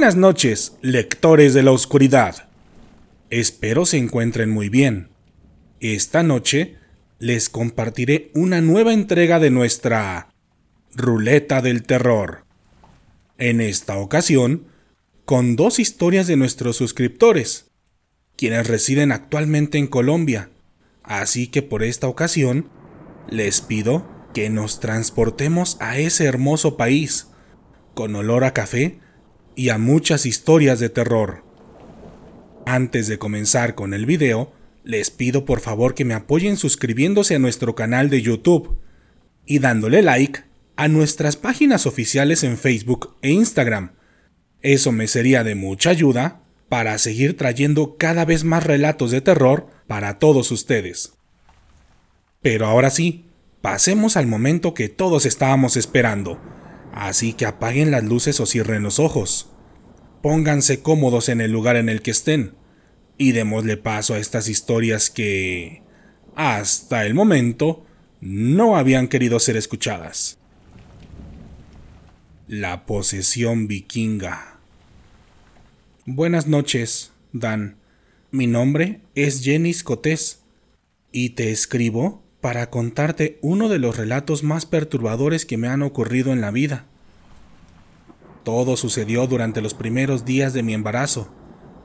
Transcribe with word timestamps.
Buenas 0.00 0.16
noches, 0.16 0.78
lectores 0.80 1.52
de 1.52 1.62
la 1.62 1.72
oscuridad. 1.72 2.48
Espero 3.28 3.84
se 3.84 3.98
encuentren 3.98 4.48
muy 4.48 4.70
bien. 4.70 5.10
Esta 5.78 6.22
noche 6.22 6.78
les 7.18 7.50
compartiré 7.50 8.30
una 8.34 8.62
nueva 8.62 8.94
entrega 8.94 9.38
de 9.38 9.50
nuestra 9.50 10.32
Ruleta 10.94 11.60
del 11.60 11.82
Terror. 11.82 12.46
En 13.36 13.60
esta 13.60 13.98
ocasión, 13.98 14.68
con 15.26 15.54
dos 15.54 15.78
historias 15.78 16.26
de 16.26 16.36
nuestros 16.36 16.78
suscriptores, 16.78 17.70
quienes 18.36 18.68
residen 18.68 19.12
actualmente 19.12 19.76
en 19.76 19.86
Colombia. 19.86 20.48
Así 21.02 21.46
que 21.46 21.60
por 21.60 21.82
esta 21.82 22.08
ocasión, 22.08 22.70
les 23.28 23.60
pido 23.60 24.08
que 24.32 24.48
nos 24.48 24.80
transportemos 24.80 25.76
a 25.78 25.98
ese 25.98 26.24
hermoso 26.24 26.78
país, 26.78 27.26
con 27.92 28.16
olor 28.16 28.44
a 28.44 28.54
café 28.54 28.98
y 29.60 29.68
a 29.68 29.76
muchas 29.76 30.24
historias 30.24 30.80
de 30.80 30.88
terror. 30.88 31.44
Antes 32.64 33.08
de 33.08 33.18
comenzar 33.18 33.74
con 33.74 33.92
el 33.92 34.06
video, 34.06 34.54
les 34.84 35.10
pido 35.10 35.44
por 35.44 35.60
favor 35.60 35.92
que 35.92 36.06
me 36.06 36.14
apoyen 36.14 36.56
suscribiéndose 36.56 37.34
a 37.34 37.38
nuestro 37.38 37.74
canal 37.74 38.08
de 38.08 38.22
YouTube 38.22 38.78
y 39.44 39.58
dándole 39.58 40.00
like 40.00 40.44
a 40.76 40.88
nuestras 40.88 41.36
páginas 41.36 41.84
oficiales 41.84 42.42
en 42.42 42.56
Facebook 42.56 43.18
e 43.20 43.32
Instagram. 43.32 43.92
Eso 44.62 44.92
me 44.92 45.06
sería 45.06 45.44
de 45.44 45.56
mucha 45.56 45.90
ayuda 45.90 46.40
para 46.70 46.96
seguir 46.96 47.36
trayendo 47.36 47.98
cada 47.98 48.24
vez 48.24 48.44
más 48.44 48.64
relatos 48.64 49.10
de 49.10 49.20
terror 49.20 49.66
para 49.86 50.18
todos 50.18 50.52
ustedes. 50.52 51.18
Pero 52.40 52.64
ahora 52.64 52.88
sí, 52.88 53.26
pasemos 53.60 54.16
al 54.16 54.26
momento 54.26 54.72
que 54.72 54.88
todos 54.88 55.26
estábamos 55.26 55.76
esperando. 55.76 56.40
Así 56.94 57.34
que 57.34 57.44
apaguen 57.44 57.90
las 57.90 58.04
luces 58.04 58.40
o 58.40 58.46
cierren 58.46 58.82
los 58.82 58.98
ojos. 58.98 59.49
Pónganse 60.22 60.82
cómodos 60.82 61.28
en 61.28 61.40
el 61.40 61.50
lugar 61.50 61.76
en 61.76 61.88
el 61.88 62.02
que 62.02 62.10
estén 62.10 62.54
y 63.16 63.32
démosle 63.32 63.76
paso 63.76 64.14
a 64.14 64.18
estas 64.18 64.48
historias 64.48 65.10
que, 65.10 65.82
hasta 66.36 67.06
el 67.06 67.14
momento, 67.14 67.84
no 68.20 68.76
habían 68.76 69.08
querido 69.08 69.40
ser 69.40 69.56
escuchadas. 69.56 70.38
La 72.48 72.84
posesión 72.84 73.66
vikinga. 73.66 74.58
Buenas 76.04 76.46
noches, 76.46 77.12
Dan. 77.32 77.76
Mi 78.30 78.46
nombre 78.46 79.00
es 79.14 79.42
Jenny 79.42 79.74
Cotés 79.74 80.42
y 81.12 81.30
te 81.30 81.50
escribo 81.50 82.22
para 82.40 82.70
contarte 82.70 83.38
uno 83.42 83.68
de 83.68 83.78
los 83.78 83.96
relatos 83.96 84.42
más 84.42 84.66
perturbadores 84.66 85.46
que 85.46 85.56
me 85.56 85.68
han 85.68 85.82
ocurrido 85.82 86.32
en 86.32 86.40
la 86.40 86.50
vida. 86.50 86.89
Todo 88.44 88.76
sucedió 88.76 89.26
durante 89.26 89.60
los 89.60 89.74
primeros 89.74 90.24
días 90.24 90.52
de 90.52 90.62
mi 90.62 90.74
embarazo 90.74 91.30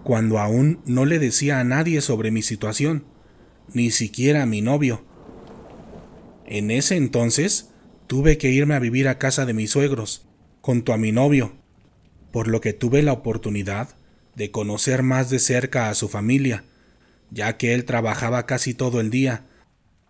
cuando 0.05 0.37
aún 0.37 0.81
no 0.85 1.05
le 1.05 1.17
decía 1.17 1.59
a 1.59 1.63
nadie 1.63 1.99
sobre 1.99 2.29
mi 2.29 2.43
situación, 2.43 3.05
ni 3.73 3.89
siquiera 3.89 4.43
a 4.43 4.45
mi 4.45 4.61
novio. 4.61 5.03
En 6.45 6.69
ese 6.69 6.95
entonces 6.95 7.71
tuve 8.05 8.37
que 8.37 8.51
irme 8.51 8.75
a 8.75 8.79
vivir 8.79 9.07
a 9.07 9.17
casa 9.17 9.47
de 9.47 9.55
mis 9.55 9.71
suegros, 9.71 10.27
junto 10.61 10.93
a 10.93 10.97
mi 10.97 11.11
novio, 11.11 11.53
por 12.31 12.47
lo 12.47 12.61
que 12.61 12.71
tuve 12.71 13.01
la 13.01 13.13
oportunidad 13.13 13.95
de 14.35 14.51
conocer 14.51 15.01
más 15.01 15.31
de 15.31 15.39
cerca 15.39 15.89
a 15.89 15.95
su 15.95 16.07
familia, 16.07 16.65
ya 17.31 17.57
que 17.57 17.73
él 17.73 17.83
trabajaba 17.83 18.45
casi 18.45 18.75
todo 18.75 19.01
el 19.01 19.09
día, 19.09 19.47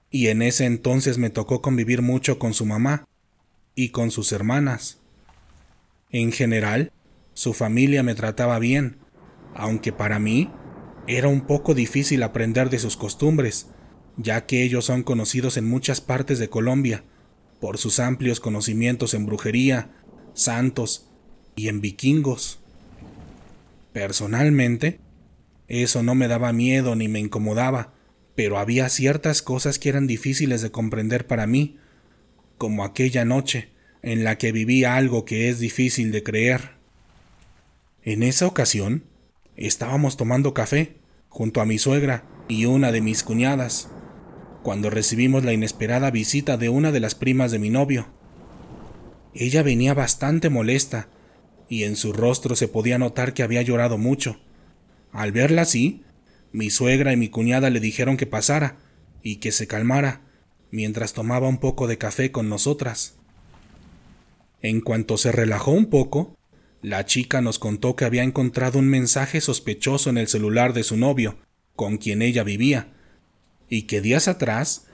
y 0.09 0.27
en 0.27 0.41
ese 0.41 0.65
entonces 0.65 1.17
me 1.17 1.30
tocó 1.30 1.61
convivir 1.61 2.02
mucho 2.02 2.37
con 2.37 2.53
su 2.53 2.65
mamá 2.65 3.07
y 3.75 3.89
con 3.89 4.11
sus 4.11 4.33
hermanas. 4.33 4.99
En 6.11 6.32
general, 6.32 6.92
su 7.33 7.54
familia 7.54 8.04
me 8.04 8.16
trataba 8.16 8.60
bien, 8.60 8.98
aunque 9.54 9.92
para 9.92 10.20
mí 10.20 10.52
era 11.08 11.27
un 11.27 11.42
poco 11.42 11.73
difícil 11.73 12.23
aprender 12.23 12.70
de 12.70 12.80
sus 12.80 12.98
costumbres, 12.98 13.67
ya 14.17 14.45
que 14.45 14.64
ellos 14.64 14.86
son 14.86 15.04
conocidos 15.04 15.58
en 15.58 15.67
muchas 15.67 16.02
partes 16.02 16.39
de 16.39 16.49
Colombia 16.49 17.04
por 17.60 17.77
sus 17.77 17.99
amplios 17.99 18.39
conocimientos 18.39 19.14
en 19.14 19.26
brujería, 19.26 19.92
santos 20.33 21.10
y 21.55 21.67
en 21.67 21.82
vikingos. 21.82 22.60
Personalmente, 23.92 24.99
eso 25.67 26.04
no 26.04 26.15
me 26.15 26.27
daba 26.27 26.54
miedo 26.54 26.95
ni 26.95 27.08
me 27.08 27.20
incomodaba, 27.20 27.94
pero 28.36 28.60
había 28.60 28.89
ciertas 28.89 29.42
cosas 29.42 29.80
que 29.80 29.89
eran 29.89 30.08
difíciles 30.08 30.61
de 30.61 30.71
comprender 30.71 31.27
para 31.27 31.48
mí, 31.48 31.77
como 32.58 32.83
aquella 32.83 33.26
noche 33.26 33.74
en 34.05 34.23
la 34.23 34.38
que 34.38 34.54
viví 34.54 34.86
algo 34.86 35.26
que 35.26 35.49
es 35.49 35.60
difícil 35.60 36.14
de 36.14 36.23
creer. 36.23 36.71
En 38.04 38.23
esa 38.23 38.48
ocasión, 38.48 39.04
Estábamos 39.58 40.17
tomando 40.17 40.54
café 40.54 40.95
junto 41.30 41.61
a 41.61 41.66
mi 41.66 41.77
suegra 41.77 42.26
y 42.49 42.65
una 42.65 42.92
de 42.92 42.99
mis 42.99 43.23
cuñadas, 43.23 43.89
cuando 44.64 44.89
recibimos 44.89 45.45
la 45.45 45.54
inesperada 45.54 46.11
visita 46.11 46.58
de 46.58 46.67
una 46.67 46.92
de 46.92 46.99
las 46.99 47.15
primas 47.15 47.52
de 47.52 47.60
mi 47.60 47.70
novio. 47.70 48.08
Ella 49.33 49.64
venía 49.64 49.94
bastante 49.94 50.49
molesta, 50.49 51.08
y 51.70 51.83
en 51.83 51.95
su 51.95 52.14
rostro 52.14 52.55
se 52.55 52.67
podía 52.67 52.98
notar 52.98 53.33
que 53.33 53.44
había 53.44 53.61
llorado 53.61 53.98
mucho. 53.98 54.39
Al 55.11 55.32
verla 55.32 55.64
así, 55.64 56.04
mi 56.52 56.70
suegra 56.70 57.14
y 57.14 57.17
mi 57.17 57.30
cuñada 57.30 57.70
le 57.70 57.80
dijeron 57.80 58.17
que 58.17 58.27
pasara 58.27 58.77
y 59.23 59.38
que 59.38 59.52
se 59.52 59.67
calmara 59.67 60.21
mientras 60.70 61.14
tomaba 61.14 61.48
un 61.48 61.60
poco 61.60 61.88
de 61.88 61.98
café 61.98 62.32
con 62.32 62.49
nosotras. 62.49 63.15
En 64.65 64.81
cuanto 64.81 65.17
se 65.17 65.31
relajó 65.31 65.70
un 65.70 65.92
poco, 65.92 66.39
la 66.81 67.05
chica 67.05 67.39
nos 67.39 67.59
contó 67.59 67.95
que 67.95 68.03
había 68.03 68.23
encontrado 68.23 68.80
un 68.80 68.87
mensaje 68.87 69.39
sospechoso 69.39 70.09
en 70.09 70.17
el 70.17 70.27
celular 70.27 70.73
de 70.73 70.81
su 70.81 70.98
novio, 70.98 71.37
con 71.76 71.98
quien 71.99 72.23
ella 72.23 72.43
vivía, 72.43 72.92
y 73.70 73.83
que 73.83 74.02
días 74.02 74.27
atrás 74.27 74.87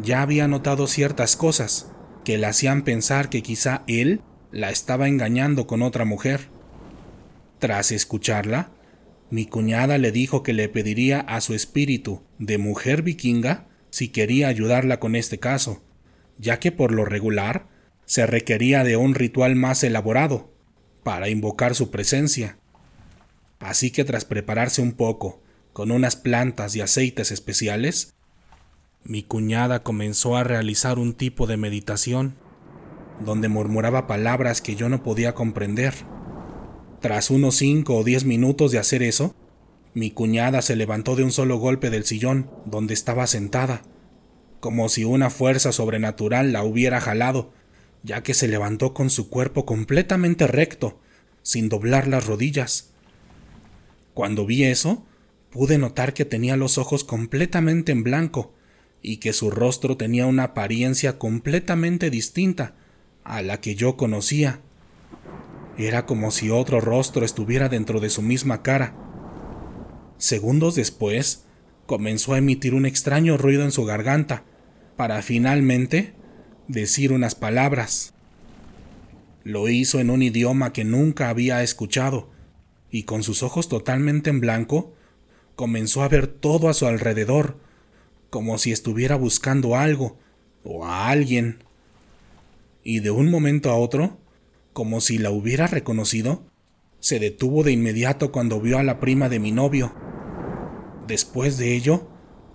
ya 0.00 0.22
había 0.22 0.46
notado 0.46 0.86
ciertas 0.86 1.34
cosas 1.34 1.90
que 2.24 2.38
le 2.38 2.46
hacían 2.46 2.84
pensar 2.84 3.28
que 3.28 3.42
quizá 3.42 3.82
él 3.88 4.20
la 4.52 4.70
estaba 4.70 5.08
engañando 5.08 5.66
con 5.66 5.82
otra 5.82 6.04
mujer. 6.04 6.42
Tras 7.58 7.90
escucharla, 7.90 8.70
mi 9.28 9.46
cuñada 9.46 9.98
le 9.98 10.12
dijo 10.12 10.44
que 10.44 10.52
le 10.52 10.68
pediría 10.68 11.18
a 11.18 11.40
su 11.40 11.52
espíritu 11.52 12.22
de 12.38 12.58
mujer 12.58 13.02
vikinga 13.02 13.66
si 13.90 14.06
quería 14.06 14.46
ayudarla 14.46 15.00
con 15.00 15.16
este 15.16 15.40
caso, 15.40 15.82
ya 16.38 16.60
que 16.60 16.70
por 16.70 16.92
lo 16.92 17.04
regular 17.04 17.74
se 18.06 18.24
requería 18.26 18.84
de 18.84 18.96
un 18.96 19.14
ritual 19.14 19.56
más 19.56 19.82
elaborado 19.84 20.50
para 21.02 21.28
invocar 21.28 21.74
su 21.74 21.90
presencia. 21.90 22.58
Así 23.58 23.90
que 23.90 24.04
tras 24.04 24.24
prepararse 24.24 24.80
un 24.80 24.92
poco 24.92 25.42
con 25.72 25.90
unas 25.90 26.16
plantas 26.16 26.74
y 26.74 26.80
aceites 26.80 27.30
especiales, 27.30 28.14
mi 29.04 29.22
cuñada 29.22 29.82
comenzó 29.82 30.36
a 30.36 30.44
realizar 30.44 30.98
un 30.98 31.14
tipo 31.14 31.46
de 31.46 31.56
meditación, 31.56 32.36
donde 33.20 33.48
murmuraba 33.48 34.06
palabras 34.06 34.60
que 34.60 34.76
yo 34.76 34.88
no 34.88 35.02
podía 35.02 35.34
comprender. 35.34 35.94
Tras 37.00 37.30
unos 37.30 37.56
cinco 37.56 37.96
o 37.96 38.04
diez 38.04 38.24
minutos 38.24 38.72
de 38.72 38.78
hacer 38.78 39.02
eso, 39.02 39.34
mi 39.94 40.10
cuñada 40.10 40.60
se 40.62 40.76
levantó 40.76 41.16
de 41.16 41.24
un 41.24 41.32
solo 41.32 41.56
golpe 41.58 41.90
del 41.90 42.04
sillón 42.04 42.50
donde 42.64 42.94
estaba 42.94 43.26
sentada, 43.26 43.82
como 44.60 44.88
si 44.88 45.04
una 45.04 45.30
fuerza 45.30 45.72
sobrenatural 45.72 46.52
la 46.52 46.64
hubiera 46.64 47.00
jalado 47.00 47.52
ya 48.06 48.22
que 48.22 48.34
se 48.34 48.46
levantó 48.46 48.94
con 48.94 49.10
su 49.10 49.28
cuerpo 49.28 49.66
completamente 49.66 50.46
recto, 50.46 51.00
sin 51.42 51.68
doblar 51.68 52.06
las 52.06 52.24
rodillas. 52.24 52.92
Cuando 54.14 54.46
vi 54.46 54.62
eso, 54.62 55.04
pude 55.50 55.76
notar 55.76 56.14
que 56.14 56.24
tenía 56.24 56.56
los 56.56 56.78
ojos 56.78 57.02
completamente 57.02 57.90
en 57.90 58.04
blanco 58.04 58.54
y 59.02 59.16
que 59.16 59.32
su 59.32 59.50
rostro 59.50 59.96
tenía 59.96 60.26
una 60.26 60.44
apariencia 60.44 61.18
completamente 61.18 62.08
distinta 62.08 62.76
a 63.24 63.42
la 63.42 63.60
que 63.60 63.74
yo 63.74 63.96
conocía. 63.96 64.60
Era 65.76 66.06
como 66.06 66.30
si 66.30 66.48
otro 66.48 66.80
rostro 66.80 67.24
estuviera 67.24 67.68
dentro 67.68 67.98
de 67.98 68.08
su 68.08 68.22
misma 68.22 68.62
cara. 68.62 68.94
Segundos 70.16 70.76
después, 70.76 71.44
comenzó 71.86 72.34
a 72.34 72.38
emitir 72.38 72.72
un 72.72 72.86
extraño 72.86 73.36
ruido 73.36 73.64
en 73.64 73.72
su 73.72 73.84
garganta, 73.84 74.44
para 74.96 75.20
finalmente 75.22 76.15
decir 76.68 77.12
unas 77.12 77.34
palabras. 77.34 78.14
Lo 79.44 79.68
hizo 79.68 80.00
en 80.00 80.10
un 80.10 80.22
idioma 80.22 80.72
que 80.72 80.84
nunca 80.84 81.28
había 81.28 81.62
escuchado, 81.62 82.30
y 82.90 83.04
con 83.04 83.22
sus 83.22 83.42
ojos 83.42 83.68
totalmente 83.68 84.30
en 84.30 84.40
blanco, 84.40 84.94
comenzó 85.54 86.02
a 86.02 86.08
ver 86.08 86.26
todo 86.26 86.68
a 86.68 86.74
su 86.74 86.86
alrededor, 86.86 87.58
como 88.30 88.58
si 88.58 88.72
estuviera 88.72 89.16
buscando 89.16 89.76
algo 89.76 90.18
o 90.64 90.84
a 90.84 91.08
alguien. 91.08 91.62
Y 92.82 93.00
de 93.00 93.10
un 93.10 93.30
momento 93.30 93.70
a 93.70 93.76
otro, 93.76 94.18
como 94.72 95.00
si 95.00 95.18
la 95.18 95.30
hubiera 95.30 95.66
reconocido, 95.66 96.44
se 97.00 97.18
detuvo 97.20 97.62
de 97.62 97.72
inmediato 97.72 98.32
cuando 98.32 98.60
vio 98.60 98.78
a 98.78 98.82
la 98.82 98.98
prima 99.00 99.28
de 99.28 99.38
mi 99.38 99.52
novio. 99.52 99.94
Después 101.06 101.56
de 101.56 101.74
ello, 101.74 102.08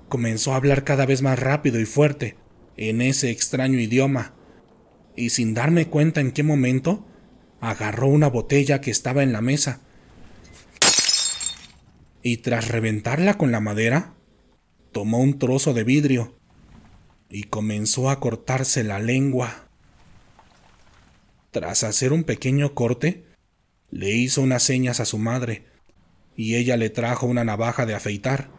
comenzó 0.09 0.53
a 0.53 0.57
hablar 0.57 0.83
cada 0.83 1.05
vez 1.05 1.21
más 1.21 1.39
rápido 1.39 1.79
y 1.79 1.85
fuerte, 1.85 2.35
en 2.77 3.01
ese 3.01 3.29
extraño 3.29 3.79
idioma, 3.79 4.33
y 5.15 5.29
sin 5.29 5.53
darme 5.53 5.87
cuenta 5.87 6.21
en 6.21 6.31
qué 6.31 6.43
momento, 6.43 7.05
agarró 7.59 8.07
una 8.07 8.27
botella 8.27 8.81
que 8.81 8.91
estaba 8.91 9.23
en 9.23 9.33
la 9.33 9.41
mesa 9.41 9.81
y 12.23 12.37
tras 12.37 12.67
reventarla 12.67 13.37
con 13.37 13.51
la 13.51 13.59
madera, 13.59 14.13
tomó 14.91 15.19
un 15.19 15.39
trozo 15.39 15.73
de 15.73 15.83
vidrio 15.83 16.37
y 17.29 17.43
comenzó 17.43 18.09
a 18.09 18.19
cortarse 18.19 18.83
la 18.83 18.99
lengua. 18.99 19.69
Tras 21.51 21.83
hacer 21.83 22.13
un 22.13 22.23
pequeño 22.23 22.73
corte, 22.73 23.25
le 23.89 24.11
hizo 24.11 24.41
unas 24.41 24.63
señas 24.63 24.99
a 24.99 25.05
su 25.05 25.17
madre 25.17 25.65
y 26.35 26.55
ella 26.55 26.77
le 26.77 26.89
trajo 26.89 27.25
una 27.25 27.43
navaja 27.43 27.85
de 27.85 27.95
afeitar, 27.95 28.49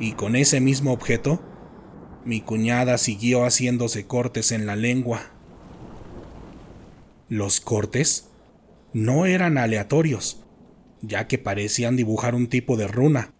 y 0.00 0.12
con 0.12 0.36
ese 0.36 0.60
mismo 0.60 0.92
objeto, 0.92 1.42
mi 2.28 2.42
cuñada 2.42 2.98
siguió 2.98 3.46
haciéndose 3.46 4.06
cortes 4.06 4.52
en 4.52 4.66
la 4.66 4.76
lengua. 4.76 5.30
Los 7.30 7.62
cortes 7.62 8.28
no 8.92 9.24
eran 9.24 9.56
aleatorios, 9.56 10.42
ya 11.00 11.26
que 11.26 11.38
parecían 11.38 11.96
dibujar 11.96 12.34
un 12.34 12.48
tipo 12.48 12.76
de 12.76 12.86
runa, 12.86 13.32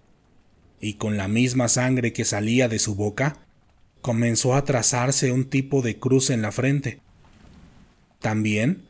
y 0.80 0.94
con 0.94 1.18
la 1.18 1.28
misma 1.28 1.68
sangre 1.68 2.14
que 2.14 2.24
salía 2.24 2.66
de 2.66 2.78
su 2.78 2.94
boca, 2.94 3.44
comenzó 4.00 4.54
a 4.54 4.64
trazarse 4.64 5.32
un 5.32 5.50
tipo 5.50 5.82
de 5.82 5.98
cruz 5.98 6.30
en 6.30 6.40
la 6.40 6.50
frente. 6.50 7.02
También 8.20 8.86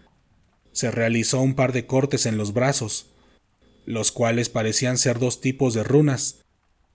se 0.71 0.93
realizó 0.93 1.41
un 1.41 1.57
par 1.57 1.73
de 1.73 1.87
cortes 1.87 2.25
en 2.25 2.39
los 2.39 2.53
brazos, 2.53 3.11
los 3.85 4.13
cuales 4.13 4.49
parecían 4.49 4.97
ser 4.97 5.19
dos 5.19 5.41
tipos 5.41 5.75
de 5.75 5.83
runas, 5.83 6.45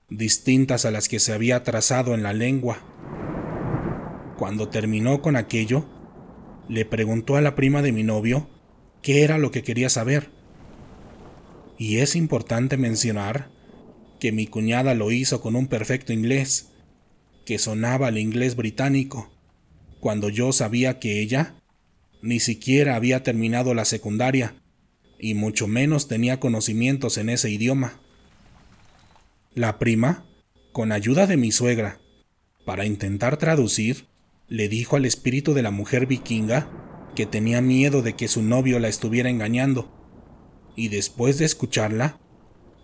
distintas 0.10 0.86
a 0.86 0.92
las 0.92 1.10
que 1.10 1.20
se 1.20 1.34
había 1.34 1.64
trazado 1.64 2.14
en 2.14 2.24
la 2.24 2.32
lengua. 2.32 2.93
Cuando 4.44 4.68
terminó 4.68 5.22
con 5.22 5.38
aquello, 5.38 5.86
le 6.68 6.84
preguntó 6.84 7.38
a 7.38 7.42
la 7.42 7.56
prima 7.56 7.82
de 7.82 7.94
mi 7.94 8.04
novio 8.04 8.50
qué 9.02 9.24
era 9.24 9.38
lo 9.38 9.52
que 9.52 9.64
quería 9.64 9.88
saber. 9.88 10.32
Y 11.78 12.00
es 12.00 12.18
importante 12.18 12.76
mencionar 12.76 13.50
que 14.20 14.34
mi 14.34 14.48
cuñada 14.48 14.96
lo 14.96 15.12
hizo 15.12 15.40
con 15.40 15.56
un 15.56 15.68
perfecto 15.68 16.12
inglés, 16.12 16.74
que 17.46 17.58
sonaba 17.58 18.08
al 18.08 18.18
inglés 18.18 18.58
británico, 18.58 19.32
cuando 20.02 20.28
yo 20.28 20.52
sabía 20.52 21.00
que 21.00 21.22
ella 21.22 21.56
ni 22.22 22.42
siquiera 22.42 22.98
había 22.98 23.24
terminado 23.24 23.74
la 23.74 23.86
secundaria 23.86 24.56
y 25.18 25.36
mucho 25.36 25.68
menos 25.68 26.10
tenía 26.10 26.42
conocimientos 26.42 27.18
en 27.18 27.30
ese 27.30 27.50
idioma. 27.50 28.02
La 29.56 29.80
prima, 29.80 30.26
con 30.74 30.92
ayuda 30.92 31.28
de 31.28 31.38
mi 31.38 31.54
suegra, 31.54 32.02
para 32.66 32.86
intentar 32.86 33.38
traducir, 33.38 34.12
le 34.48 34.70
dijo 34.70 34.96
al 34.96 35.06
espíritu 35.06 35.54
de 35.54 35.64
la 35.64 35.72
mujer 35.72 36.06
vikinga 36.06 36.70
que 37.16 37.26
tenía 37.26 37.62
miedo 37.62 38.02
de 38.02 38.14
que 38.16 38.28
su 38.28 38.42
novio 38.42 38.80
la 38.80 38.88
estuviera 38.88 39.30
engañando, 39.30 39.92
y 40.76 40.90
después 40.90 41.38
de 41.38 41.46
escucharla, 41.46 42.20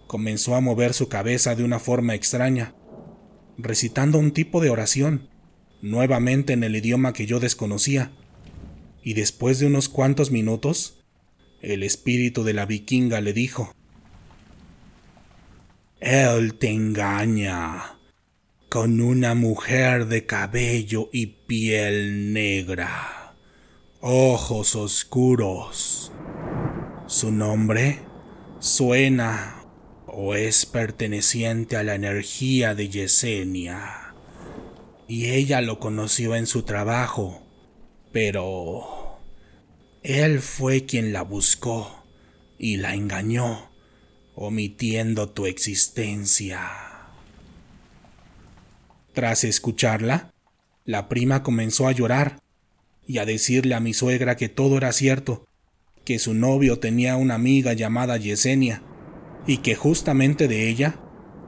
comenzó 0.08 0.56
a 0.56 0.62
mover 0.62 0.94
su 0.94 1.10
cabeza 1.10 1.56
de 1.56 1.64
una 1.64 1.80
forma 1.80 2.16
extraña, 2.16 2.76
recitando 3.58 4.18
un 4.20 4.32
tipo 4.32 4.62
de 4.62 4.70
oración, 4.70 5.30
nuevamente 5.82 6.54
en 6.54 6.64
el 6.64 6.76
idioma 6.76 7.14
que 7.14 7.26
yo 7.26 7.40
desconocía, 7.40 8.12
y 9.04 9.14
después 9.14 9.60
de 9.60 9.68
unos 9.68 9.90
cuantos 9.90 10.32
minutos, 10.32 11.04
el 11.62 11.84
espíritu 11.84 12.44
de 12.44 12.54
la 12.54 12.66
vikinga 12.66 13.22
le 13.22 13.34
dijo, 13.34 13.74
Él 16.00 16.54
te 16.56 16.70
engaña 16.70 17.99
con 18.70 19.02
una 19.02 19.34
mujer 19.34 20.06
de 20.06 20.28
cabello 20.28 21.10
y 21.12 21.26
piel 21.26 22.34
negra, 22.34 23.34
ojos 24.00 24.76
oscuros. 24.76 26.12
Su 27.08 27.32
nombre 27.32 27.98
suena 28.60 29.64
o 30.06 30.36
es 30.36 30.68
perteneciente 30.68 31.78
a 31.78 31.84
la 31.84 31.96
energía 31.96 32.76
de 32.76 32.90
Yesenia, 32.90 34.14
y 35.08 35.32
ella 35.32 35.62
lo 35.62 35.80
conoció 35.80 36.36
en 36.36 36.46
su 36.46 36.62
trabajo, 36.62 37.42
pero 38.12 39.20
él 40.04 40.42
fue 40.42 40.86
quien 40.86 41.12
la 41.12 41.24
buscó 41.24 42.06
y 42.60 42.78
la 42.78 42.94
engañó, 42.94 43.72
omitiendo 44.36 45.28
tu 45.30 45.48
existencia. 45.48 46.89
Tras 49.14 49.44
escucharla, 49.44 50.34
la 50.86 51.10
prima 51.10 51.44
comenzó 51.44 51.88
a 51.88 51.92
llorar 51.92 52.40
y 53.06 53.18
a 53.18 53.26
decirle 53.26 53.76
a 53.76 53.80
mi 53.80 53.94
suegra 53.94 54.38
que 54.38 54.50
todo 54.50 54.78
era 54.78 54.92
cierto, 54.92 55.48
que 56.06 56.20
su 56.20 56.34
novio 56.34 56.80
tenía 56.80 57.16
una 57.16 57.36
amiga 57.36 57.74
llamada 57.74 58.18
Yesenia 58.18 58.82
y 59.48 59.58
que 59.58 59.76
justamente 59.76 60.48
de 60.48 60.70
ella 60.70 61.00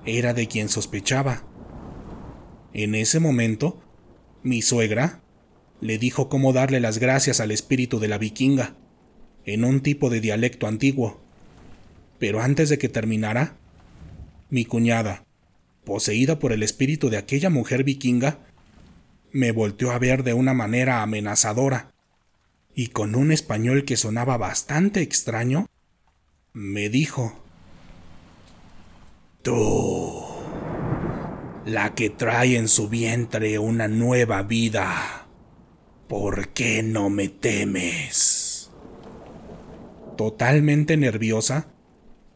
era 0.06 0.34
de 0.34 0.48
quien 0.48 0.70
sospechaba. 0.70 1.46
En 2.74 2.96
ese 2.96 3.20
momento, 3.20 3.82
mi 4.44 4.62
suegra 4.62 5.22
le 5.82 5.98
dijo 5.98 6.30
cómo 6.30 6.54
darle 6.54 6.80
las 6.80 7.00
gracias 7.00 7.40
al 7.40 7.52
espíritu 7.52 8.00
de 8.00 8.08
la 8.08 8.18
vikinga, 8.18 8.76
en 9.46 9.66
un 9.66 9.82
tipo 9.82 10.10
de 10.10 10.22
dialecto 10.22 10.68
antiguo. 10.68 11.20
Pero 12.20 12.42
antes 12.42 12.70
de 12.70 12.78
que 12.78 12.90
terminara, 12.90 13.58
mi 14.50 14.66
cuñada, 14.66 15.26
poseída 15.84 16.40
por 16.40 16.52
el 16.52 16.64
espíritu 16.64 17.10
de 17.10 17.18
aquella 17.18 17.50
mujer 17.50 17.84
vikinga, 17.84 18.40
me 19.32 19.52
volteó 19.52 19.92
a 19.92 20.00
ver 20.00 20.24
de 20.24 20.34
una 20.34 20.54
manera 20.54 21.02
amenazadora, 21.02 21.92
y 22.74 22.88
con 22.88 23.16
un 23.16 23.32
español 23.32 23.86
que 23.86 23.98
sonaba 23.98 24.38
bastante 24.38 25.02
extraño, 25.02 25.68
me 26.54 26.90
dijo, 26.90 27.44
Tú, 29.42 30.24
la 31.66 31.96
que 31.96 32.10
trae 32.10 32.58
en 32.58 32.68
su 32.68 32.90
vientre 32.90 33.60
una 33.60 33.88
nueva 33.88 34.44
vida 34.44 35.22
¿Por 36.12 36.50
qué 36.50 36.84
no 36.84 37.10
me 37.10 37.30
temes? 37.30 38.70
Totalmente 40.18 40.98
nerviosa, 40.98 41.68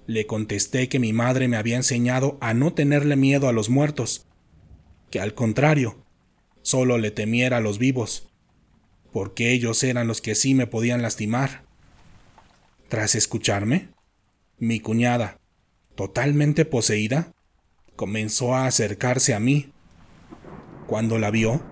le 0.07 0.28
contesté 0.28 0.88
que 0.90 1.00
mi 1.00 1.13
madre 1.13 1.48
me 1.48 1.57
había 1.57 1.75
enseñado 1.75 2.38
a 2.42 2.54
no 2.54 2.74
tenerle 2.74 3.16
miedo 3.16 3.48
a 3.48 3.54
los 3.54 3.69
muertos, 3.69 4.28
que 5.09 5.19
al 5.19 5.33
contrario, 5.33 6.04
solo 6.62 6.97
le 6.97 7.12
temiera 7.12 7.57
a 7.57 7.62
los 7.62 7.78
vivos, 7.78 8.30
porque 9.12 9.52
ellos 9.52 9.83
eran 9.83 10.07
los 10.07 10.21
que 10.21 10.35
sí 10.35 10.54
me 10.54 10.68
podían 10.68 11.02
lastimar. 11.02 11.64
Tras 12.90 13.16
escucharme, 13.16 13.90
mi 14.59 14.80
cuñada, 14.80 15.40
totalmente 15.95 16.66
poseída, 16.66 17.33
comenzó 17.95 18.56
a 18.56 18.68
acercarse 18.68 19.33
a 19.33 19.40
mí. 19.40 19.71
Cuando 20.88 21.18
la 21.18 21.31
vio, 21.31 21.64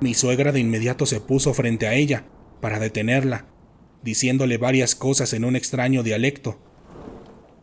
mi 0.00 0.14
suegra 0.14 0.52
de 0.52 0.60
inmediato 0.60 1.06
se 1.06 1.20
puso 1.20 1.54
frente 1.54 1.86
a 1.86 1.94
ella 1.94 2.26
para 2.60 2.78
detenerla, 2.78 3.46
diciéndole 4.02 4.56
varias 4.58 4.94
cosas 4.94 5.32
en 5.32 5.44
un 5.44 5.56
extraño 5.56 6.02
dialecto. 6.02 6.58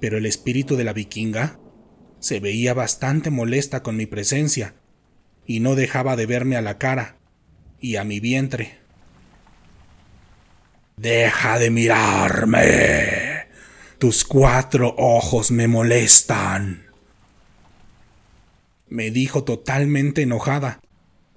Pero 0.03 0.17
el 0.17 0.25
espíritu 0.25 0.75
de 0.75 0.83
la 0.83 0.91
vikinga 0.91 1.61
se 2.19 2.41
veía 2.41 2.73
bastante 2.73 3.29
molesta 3.29 3.83
con 3.83 3.95
mi 3.95 4.05
presencia 4.05 4.75
y 5.45 5.61
no 5.61 5.75
dejaba 5.75 6.17
de 6.17 6.25
verme 6.25 6.57
a 6.57 6.61
la 6.61 6.77
cara 6.77 7.19
y 7.79 7.95
a 7.95 8.03
mi 8.03 8.19
vientre. 8.19 8.79
Deja 10.97 11.57
de 11.57 11.69
mirarme. 11.69 13.47
Tus 13.97 14.25
cuatro 14.25 14.93
ojos 14.97 15.51
me 15.51 15.69
molestan. 15.69 16.87
Me 18.89 19.09
dijo 19.09 19.45
totalmente 19.45 20.23
enojada. 20.23 20.81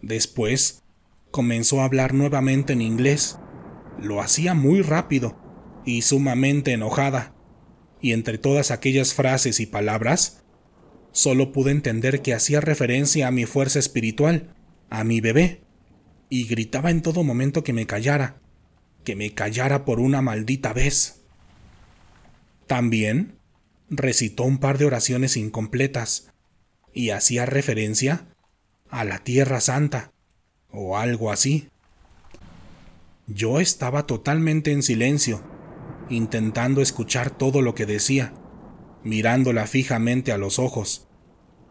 Después 0.02 0.82
comenzó 1.30 1.82
a 1.82 1.85
hablar 1.85 2.14
nuevamente 2.14 2.73
en 2.73 2.82
inglés. 2.82 3.38
Lo 4.00 4.20
hacía 4.20 4.54
muy 4.54 4.82
rápido 4.82 5.38
y 5.85 6.02
sumamente 6.02 6.73
enojada, 6.73 7.36
y 8.06 8.12
entre 8.12 8.38
todas 8.38 8.70
aquellas 8.70 9.14
frases 9.14 9.58
y 9.58 9.66
palabras, 9.66 10.44
solo 11.10 11.50
pude 11.50 11.72
entender 11.72 12.22
que 12.22 12.34
hacía 12.34 12.60
referencia 12.60 13.26
a 13.26 13.32
mi 13.32 13.46
fuerza 13.46 13.80
espiritual, 13.80 14.54
a 14.90 15.02
mi 15.02 15.20
bebé, 15.20 15.62
y 16.28 16.46
gritaba 16.46 16.92
en 16.92 17.02
todo 17.02 17.25
momento 17.25 17.64
que 17.64 17.72
me 17.72 17.88
callara, 17.88 18.40
que 19.02 19.16
me 19.16 19.34
callara 19.34 19.84
por 19.84 19.98
una 19.98 20.22
maldita 20.22 20.72
vez. 20.72 21.25
También 22.68 23.40
recitó 23.90 24.44
un 24.44 24.58
par 24.58 24.78
de 24.78 24.84
oraciones 24.84 25.36
incompletas 25.36 26.30
y 26.94 27.10
hacía 27.10 27.44
referencia 27.44 28.28
a 28.88 29.02
la 29.02 29.25
Tierra 29.25 29.60
Santa, 29.60 30.12
o 30.70 30.96
algo 30.96 31.32
así. 31.32 31.70
Yo 33.26 33.58
estaba 33.58 34.06
totalmente 34.06 34.70
en 34.70 34.84
silencio, 34.84 35.42
intentando 36.08 36.80
escuchar 36.80 37.30
todo 37.30 37.62
lo 37.62 37.75
que 37.75 37.86
decía, 37.86 38.32
mirándola 39.02 39.66
fijamente 39.66 40.32
a 40.32 40.38
los 40.38 40.58
ojos, 40.58 41.08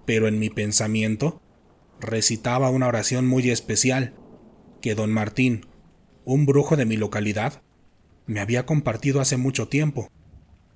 pero 0.05 0.27
en 0.27 0.39
mi 0.39 0.49
pensamiento 0.49 1.41
recitaba 1.99 2.69
una 2.69 2.87
oración 2.87 3.27
muy 3.27 3.49
especial 3.49 4.13
que 4.81 4.95
don 4.95 5.11
Martín, 5.11 5.65
un 6.25 6.45
brujo 6.45 6.75
de 6.75 6.85
mi 6.85 6.97
localidad, 6.97 7.61
me 8.27 8.39
había 8.39 8.65
compartido 8.65 9.21
hace 9.21 9.37
mucho 9.37 9.67
tiempo, 9.67 10.09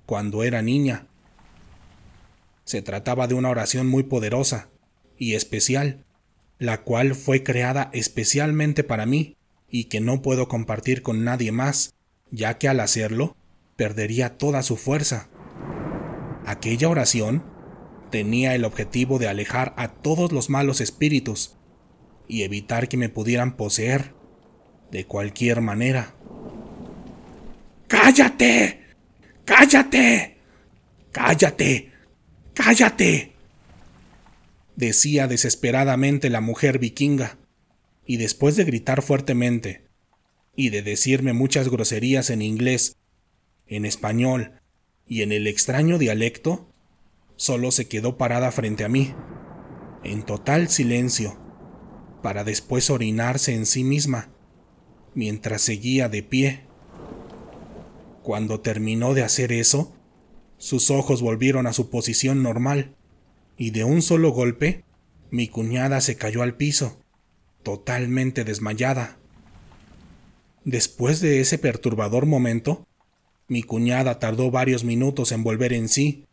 cuando 0.06 0.42
era 0.44 0.62
niña. 0.62 1.06
Se 2.64 2.82
trataba 2.82 3.26
de 3.26 3.34
una 3.34 3.50
oración 3.50 3.86
muy 3.88 4.04
poderosa 4.04 4.68
y 5.16 5.34
especial, 5.34 6.04
la 6.58 6.82
cual 6.82 7.14
fue 7.14 7.42
creada 7.42 7.90
especialmente 7.92 8.84
para 8.84 9.06
mí 9.06 9.36
y 9.68 9.84
que 9.84 10.00
no 10.00 10.22
puedo 10.22 10.48
compartir 10.48 11.02
con 11.02 11.24
nadie 11.24 11.52
más, 11.52 11.94
ya 12.30 12.58
que 12.58 12.68
al 12.68 12.80
hacerlo 12.80 13.36
perdería 13.80 14.36
toda 14.36 14.62
su 14.62 14.76
fuerza. 14.76 15.30
Aquella 16.44 16.90
oración 16.90 17.42
tenía 18.10 18.54
el 18.54 18.66
objetivo 18.66 19.18
de 19.18 19.26
alejar 19.26 19.72
a 19.78 19.88
todos 19.88 20.32
los 20.32 20.50
malos 20.50 20.82
espíritus 20.82 21.56
y 22.28 22.42
evitar 22.42 22.90
que 22.90 22.98
me 22.98 23.08
pudieran 23.08 23.56
poseer 23.56 24.12
de 24.90 25.06
cualquier 25.06 25.62
manera. 25.62 26.14
¡Cállate! 27.88 28.84
¡Cállate! 29.46 30.36
¡Cállate! 31.10 31.92
¡Cállate! 32.52 33.32
decía 34.76 35.26
desesperadamente 35.26 36.28
la 36.28 36.42
mujer 36.42 36.78
vikinga, 36.78 37.38
y 38.04 38.18
después 38.18 38.56
de 38.56 38.64
gritar 38.64 39.00
fuertemente 39.00 39.86
y 40.54 40.68
de 40.68 40.82
decirme 40.82 41.32
muchas 41.32 41.70
groserías 41.70 42.28
en 42.28 42.42
inglés, 42.42 42.99
en 43.70 43.86
español 43.86 44.60
y 45.06 45.22
en 45.22 45.32
el 45.32 45.46
extraño 45.46 45.96
dialecto, 45.96 46.68
solo 47.36 47.70
se 47.70 47.88
quedó 47.88 48.18
parada 48.18 48.52
frente 48.52 48.84
a 48.84 48.88
mí, 48.88 49.14
en 50.04 50.24
total 50.24 50.68
silencio, 50.68 51.38
para 52.22 52.44
después 52.44 52.90
orinarse 52.90 53.54
en 53.54 53.64
sí 53.64 53.82
misma, 53.82 54.28
mientras 55.14 55.62
seguía 55.62 56.08
de 56.08 56.22
pie. 56.22 56.66
Cuando 58.22 58.60
terminó 58.60 59.14
de 59.14 59.22
hacer 59.22 59.52
eso, 59.52 59.94
sus 60.58 60.90
ojos 60.90 61.22
volvieron 61.22 61.66
a 61.66 61.72
su 61.72 61.88
posición 61.88 62.42
normal, 62.42 62.94
y 63.56 63.70
de 63.70 63.84
un 63.84 64.02
solo 64.02 64.30
golpe, 64.32 64.84
mi 65.30 65.48
cuñada 65.48 66.00
se 66.00 66.16
cayó 66.16 66.42
al 66.42 66.56
piso, 66.56 67.00
totalmente 67.62 68.44
desmayada. 68.44 69.18
Después 70.64 71.20
de 71.20 71.40
ese 71.40 71.56
perturbador 71.56 72.26
momento, 72.26 72.86
mi 73.50 73.64
cuñada 73.64 74.20
tardó 74.20 74.52
varios 74.52 74.84
minutos 74.84 75.32
en 75.32 75.42
volver 75.42 75.72
en 75.72 75.88
sí, 75.88 76.24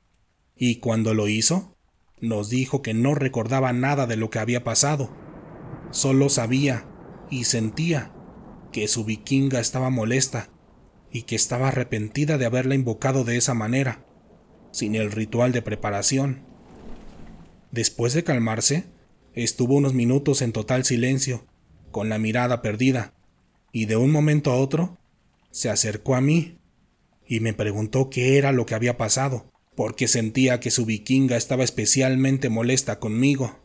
y 0.55 0.75
cuando 0.75 1.15
lo 1.15 1.27
hizo, 1.27 1.75
nos 2.21 2.50
dijo 2.51 2.83
que 2.83 2.93
no 2.93 3.15
recordaba 3.15 3.74
nada 3.74 4.05
de 4.05 4.17
lo 4.17 4.29
que 4.29 4.38
había 4.38 4.63
pasado. 4.63 5.09
Solo 5.89 6.29
sabía 6.29 6.88
y 7.31 7.45
sentía 7.45 8.13
que 8.71 8.88
su 8.88 9.03
vikinga 9.03 9.59
estaba 9.59 9.89
molesta 9.89 10.51
y 11.12 11.24
que 11.24 11.36
estaba 11.36 11.69
arrepentida 11.69 12.38
de 12.38 12.45
haberla 12.45 12.75
invocado 12.75 13.24
de 13.24 13.38
esa 13.38 13.55
manera, 13.55 14.05
sin 14.71 14.93
el 14.93 15.12
ritual 15.12 15.51
de 15.53 15.63
preparación. 15.63 16.45
Después 17.71 18.13
de 18.13 18.24
calmarse, 18.24 18.86
estuvo 19.33 19.74
unos 19.74 19.95
minutos 19.95 20.43
en 20.43 20.51
total 20.51 20.86
silencio, 20.86 21.47
con 21.89 22.09
la 22.09 22.19
mirada 22.19 22.62
perdida, 22.62 23.15
y 23.71 23.86
de 23.86 23.97
un 23.97 24.12
momento 24.12 24.51
a 24.51 24.57
otro 24.57 25.00
se 25.50 25.71
acercó 25.71 26.13
a 26.13 26.21
mí 26.21 26.59
y 27.27 27.39
me 27.39 27.53
preguntó 27.53 28.10
qué 28.10 28.38
era 28.38 28.51
lo 28.51 28.65
que 28.65 28.75
había 28.75 28.98
pasado, 28.98 29.51
porque 29.75 30.07
sentía 30.07 30.60
que 30.60 30.72
su 30.72 30.86
vikinga 30.86 31.38
estaba 31.38 31.63
especialmente 31.63 32.50
molesta 32.50 33.00
conmigo. 33.00 33.60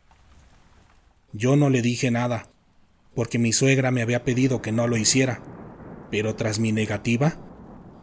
Yo 1.33 1.57
no 1.57 1.71
le 1.71 1.81
dije 1.81 2.11
nada, 2.11 2.51
porque 3.15 3.39
mi 3.39 3.53
suegra 3.53 3.91
me 3.91 4.03
había 4.03 4.25
pedido 4.25 4.61
que 4.63 4.73
no 4.73 4.87
lo 4.89 4.97
hiciera, 4.97 5.43
pero 6.11 6.35
tras 6.35 6.59
mi 6.59 6.73
negativa, 6.73 7.39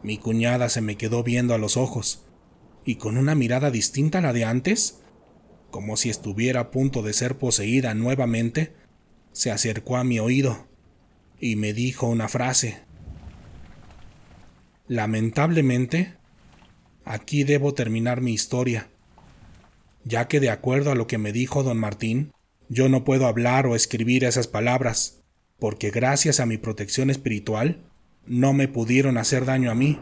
mi 0.02 0.18
cuñada 0.18 0.70
se 0.70 0.82
me 0.82 0.96
quedó 0.96 1.24
viendo 1.24 1.54
a 1.54 1.58
los 1.58 1.78
ojos, 1.78 2.26
y 2.86 2.96
con 2.96 3.18
una 3.18 3.36
mirada 3.36 3.70
distinta 3.70 4.20
a 4.20 4.22
la 4.22 4.34
de 4.34 4.46
antes, 4.46 5.02
como 5.70 5.98
si 5.98 6.10
estuviera 6.10 6.62
a 6.62 6.72
punto 6.72 7.04
de 7.04 7.14
ser 7.14 7.38
poseída 7.38 7.94
nuevamente, 7.94 8.74
se 9.32 9.52
acercó 9.52 9.98
a 9.98 10.04
mi 10.04 10.20
oído 10.20 10.68
y 11.40 11.56
me 11.56 11.74
dijo 11.74 12.08
una 12.08 12.28
frase. 12.28 12.89
Lamentablemente, 14.90 16.16
aquí 17.06 17.44
debo 17.44 17.76
terminar 17.76 18.22
mi 18.22 18.34
historia, 18.34 18.90
ya 20.04 20.28
que 20.28 20.40
de 20.40 20.50
acuerdo 20.50 20.92
a 20.92 20.96
lo 20.96 21.06
que 21.06 21.20
me 21.20 21.32
dijo 21.32 21.62
don 21.62 21.78
Martín, 21.78 22.32
yo 22.70 22.90
no 22.90 23.04
puedo 23.04 23.28
hablar 23.28 23.68
o 23.68 23.76
escribir 23.76 24.24
esas 24.24 24.48
palabras, 24.48 25.22
porque 25.60 25.92
gracias 25.92 26.40
a 26.40 26.48
mi 26.48 26.58
protección 26.58 27.12
espiritual, 27.12 27.84
no 28.26 28.52
me 28.54 28.68
pudieron 28.68 29.20
hacer 29.20 29.46
daño 29.46 29.70
a 29.70 29.76
mí. 29.76 30.00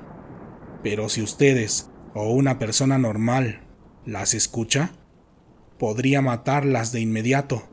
Pero 0.83 1.09
si 1.09 1.21
ustedes 1.21 1.89
o 2.13 2.31
una 2.31 2.57
persona 2.57 2.97
normal 2.97 3.67
las 4.05 4.33
escucha, 4.33 4.93
podría 5.77 6.21
matarlas 6.21 6.93
de 6.93 7.01
inmediato 7.01 7.67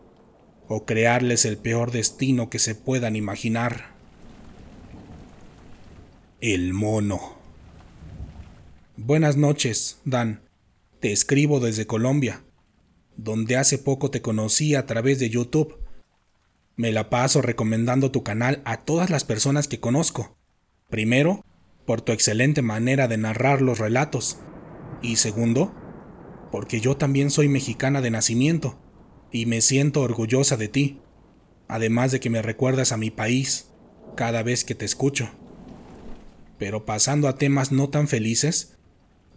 o 0.66 0.84
crearles 0.84 1.44
el 1.44 1.58
peor 1.58 1.92
destino 1.92 2.50
que 2.50 2.58
se 2.58 2.74
puedan 2.74 3.14
imaginar. 3.14 3.93
El 6.46 6.74
mono. 6.74 7.38
Buenas 8.98 9.38
noches, 9.38 10.02
Dan. 10.04 10.42
Te 11.00 11.10
escribo 11.10 11.58
desde 11.58 11.86
Colombia, 11.86 12.44
donde 13.16 13.56
hace 13.56 13.78
poco 13.78 14.10
te 14.10 14.20
conocí 14.20 14.74
a 14.74 14.84
través 14.84 15.18
de 15.18 15.30
YouTube. 15.30 15.78
Me 16.76 16.92
la 16.92 17.08
paso 17.08 17.40
recomendando 17.40 18.10
tu 18.10 18.22
canal 18.24 18.60
a 18.66 18.84
todas 18.84 19.08
las 19.08 19.24
personas 19.24 19.68
que 19.68 19.80
conozco. 19.80 20.36
Primero, 20.90 21.42
por 21.86 22.02
tu 22.02 22.12
excelente 22.12 22.60
manera 22.60 23.08
de 23.08 23.16
narrar 23.16 23.62
los 23.62 23.78
relatos. 23.78 24.36
Y 25.00 25.16
segundo, 25.16 25.74
porque 26.52 26.78
yo 26.78 26.98
también 26.98 27.30
soy 27.30 27.48
mexicana 27.48 28.02
de 28.02 28.10
nacimiento 28.10 28.78
y 29.32 29.46
me 29.46 29.62
siento 29.62 30.02
orgullosa 30.02 30.58
de 30.58 30.68
ti, 30.68 31.00
además 31.68 32.12
de 32.12 32.20
que 32.20 32.28
me 32.28 32.42
recuerdas 32.42 32.92
a 32.92 32.98
mi 32.98 33.10
país 33.10 33.70
cada 34.14 34.42
vez 34.42 34.62
que 34.62 34.74
te 34.74 34.84
escucho. 34.84 35.30
Pero 36.58 36.84
pasando 36.84 37.28
a 37.28 37.36
temas 37.36 37.72
no 37.72 37.88
tan 37.88 38.08
felices, 38.08 38.76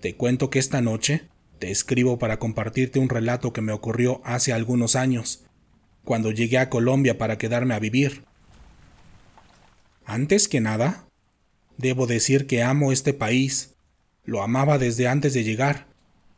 te 0.02 0.16
cuento 0.16 0.50
que 0.50 0.60
esta 0.60 0.82
noche 0.82 1.30
te 1.60 1.72
escribo 1.72 2.20
para 2.20 2.38
compartirte 2.40 3.00
un 3.00 3.10
relato 3.10 3.54
que 3.54 3.62
me 3.62 3.72
ocurrió 3.72 4.22
hace 4.24 4.54
algunos 4.54 4.96
años, 4.96 5.46
cuando 6.04 6.32
llegué 6.32 6.60
a 6.60 6.70
Colombia 6.70 7.18
para 7.18 7.38
quedarme 7.38 7.74
a 7.74 7.80
vivir. 7.80 8.26
Antes 10.06 10.48
que 10.48 10.62
nada, 10.62 11.08
debo 11.78 12.08
decir 12.08 12.48
que 12.48 12.64
amo 12.64 12.92
este 12.92 13.14
país, 13.14 13.76
lo 14.24 14.44
amaba 14.44 14.78
desde 14.78 15.08
antes 15.08 15.34
de 15.34 15.44
llegar, 15.44 15.88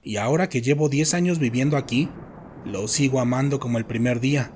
y 0.02 0.18
ahora 0.18 0.50
que 0.50 0.62
llevo 0.62 0.90
10 0.90 1.14
años 1.14 1.40
viviendo 1.40 1.76
aquí, 1.76 2.10
lo 2.66 2.88
sigo 2.88 3.20
amando 3.20 3.60
como 3.60 3.78
el 3.78 3.86
primer 3.86 4.20
día, 4.20 4.52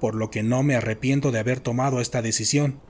por 0.00 0.14
lo 0.14 0.30
que 0.30 0.42
no 0.42 0.62
me 0.62 0.76
arrepiento 0.76 1.32
de 1.32 1.40
haber 1.40 1.60
tomado 1.60 2.00
esta 2.00 2.22
decisión. 2.22 2.80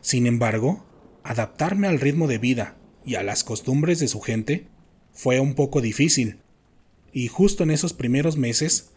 Sin 0.00 0.26
embargo, 0.26 0.85
Adaptarme 1.26 1.88
al 1.88 1.98
ritmo 1.98 2.28
de 2.28 2.38
vida 2.38 2.76
y 3.04 3.16
a 3.16 3.24
las 3.24 3.42
costumbres 3.42 3.98
de 3.98 4.06
su 4.06 4.20
gente 4.20 4.68
fue 5.12 5.40
un 5.40 5.54
poco 5.54 5.80
difícil, 5.80 6.38
y 7.12 7.26
justo 7.26 7.64
en 7.64 7.72
esos 7.72 7.94
primeros 7.94 8.36
meses 8.36 8.92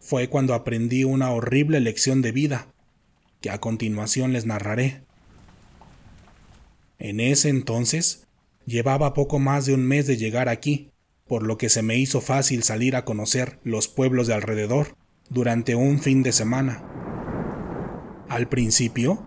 fue 0.00 0.28
cuando 0.28 0.54
aprendí 0.54 1.04
una 1.04 1.30
horrible 1.30 1.78
lección 1.78 2.22
de 2.22 2.32
vida, 2.32 2.66
que 3.40 3.50
a 3.50 3.60
continuación 3.60 4.32
les 4.32 4.46
narraré. 4.46 5.04
En 6.98 7.20
ese 7.20 7.50
entonces 7.50 8.26
llevaba 8.66 9.14
poco 9.14 9.38
más 9.38 9.64
de 9.64 9.74
un 9.74 9.86
mes 9.86 10.08
de 10.08 10.16
llegar 10.16 10.48
aquí, 10.48 10.90
por 11.28 11.44
lo 11.44 11.56
que 11.56 11.68
se 11.68 11.82
me 11.82 11.96
hizo 11.96 12.20
fácil 12.20 12.64
salir 12.64 12.96
a 12.96 13.04
conocer 13.04 13.60
los 13.62 13.86
pueblos 13.86 14.26
de 14.26 14.34
alrededor 14.34 14.96
durante 15.28 15.76
un 15.76 16.00
fin 16.00 16.24
de 16.24 16.32
semana. 16.32 16.84
Al 18.28 18.48
principio, 18.48 19.24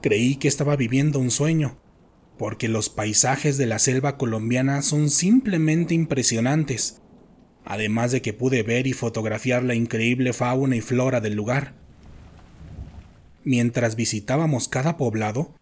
creí 0.00 0.36
que 0.36 0.46
estaba 0.46 0.76
viviendo 0.76 1.18
un 1.18 1.32
sueño, 1.32 1.79
porque 2.40 2.68
los 2.68 2.88
paisajes 2.88 3.58
de 3.58 3.66
la 3.66 3.78
selva 3.78 4.16
colombiana 4.16 4.80
son 4.80 5.10
simplemente 5.10 5.92
impresionantes, 5.92 7.02
además 7.66 8.12
de 8.12 8.22
que 8.22 8.32
pude 8.32 8.62
ver 8.62 8.86
y 8.86 8.94
fotografiar 8.94 9.62
la 9.62 9.74
increíble 9.74 10.32
fauna 10.32 10.74
y 10.74 10.80
flora 10.80 11.20
del 11.20 11.34
lugar. 11.34 11.74
Mientras 13.44 13.94
visitábamos 13.94 14.68
cada 14.68 14.96
poblado, 14.96 15.54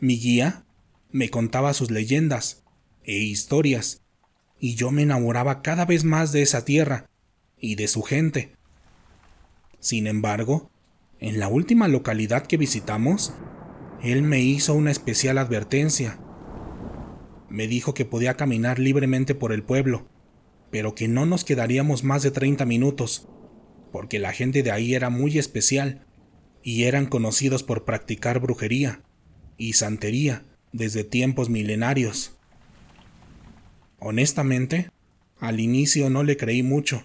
mi 0.00 0.18
guía 0.18 0.64
me 1.12 1.30
contaba 1.30 1.72
sus 1.72 1.92
leyendas 1.92 2.64
e 3.04 3.18
historias, 3.18 4.02
y 4.58 4.74
yo 4.74 4.90
me 4.90 5.02
enamoraba 5.02 5.62
cada 5.62 5.84
vez 5.84 6.02
más 6.02 6.32
de 6.32 6.42
esa 6.42 6.64
tierra 6.64 7.08
y 7.60 7.76
de 7.76 7.86
su 7.86 8.02
gente. 8.02 8.56
Sin 9.78 10.08
embargo, 10.08 10.68
en 11.20 11.38
la 11.38 11.46
última 11.46 11.86
localidad 11.86 12.44
que 12.44 12.56
visitamos, 12.56 13.34
él 14.02 14.22
me 14.22 14.40
hizo 14.40 14.74
una 14.74 14.90
especial 14.90 15.38
advertencia. 15.38 16.18
Me 17.48 17.66
dijo 17.66 17.94
que 17.94 18.04
podía 18.04 18.34
caminar 18.34 18.78
libremente 18.78 19.34
por 19.34 19.52
el 19.52 19.62
pueblo, 19.62 20.08
pero 20.70 20.94
que 20.94 21.08
no 21.08 21.26
nos 21.26 21.44
quedaríamos 21.44 22.04
más 22.04 22.22
de 22.22 22.30
30 22.30 22.64
minutos, 22.64 23.28
porque 23.90 24.18
la 24.18 24.32
gente 24.32 24.62
de 24.62 24.70
ahí 24.70 24.94
era 24.94 25.10
muy 25.10 25.38
especial 25.38 26.06
y 26.62 26.84
eran 26.84 27.06
conocidos 27.06 27.62
por 27.62 27.84
practicar 27.84 28.40
brujería 28.40 29.02
y 29.56 29.72
santería 29.72 30.44
desde 30.72 31.04
tiempos 31.04 31.48
milenarios. 31.48 32.36
Honestamente, 33.98 34.90
Al 35.40 35.60
inicio 35.60 36.10
no 36.10 36.24
le 36.24 36.36
creí 36.36 36.64
mucho, 36.64 37.04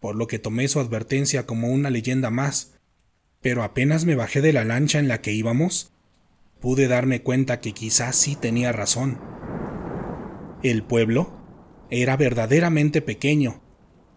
por 0.00 0.14
lo 0.14 0.26
que 0.26 0.38
tomé 0.38 0.68
su 0.68 0.80
advertencia 0.80 1.46
como 1.46 1.68
una 1.68 1.88
leyenda 1.88 2.28
más, 2.28 2.78
pero 3.40 3.62
apenas 3.62 4.04
me 4.04 4.16
bajé 4.16 4.42
de 4.42 4.52
la 4.52 4.66
lancha 4.66 4.98
en 4.98 5.08
la 5.08 5.22
que 5.22 5.32
íbamos, 5.32 5.90
pude 6.60 6.88
darme 6.88 7.22
cuenta 7.22 7.60
que 7.60 7.72
quizás 7.72 8.16
sí 8.16 8.36
tenía 8.36 8.72
razón. 8.72 9.18
El 10.62 10.82
pueblo 10.82 11.32
era 11.90 12.16
verdaderamente 12.16 13.02
pequeño, 13.02 13.62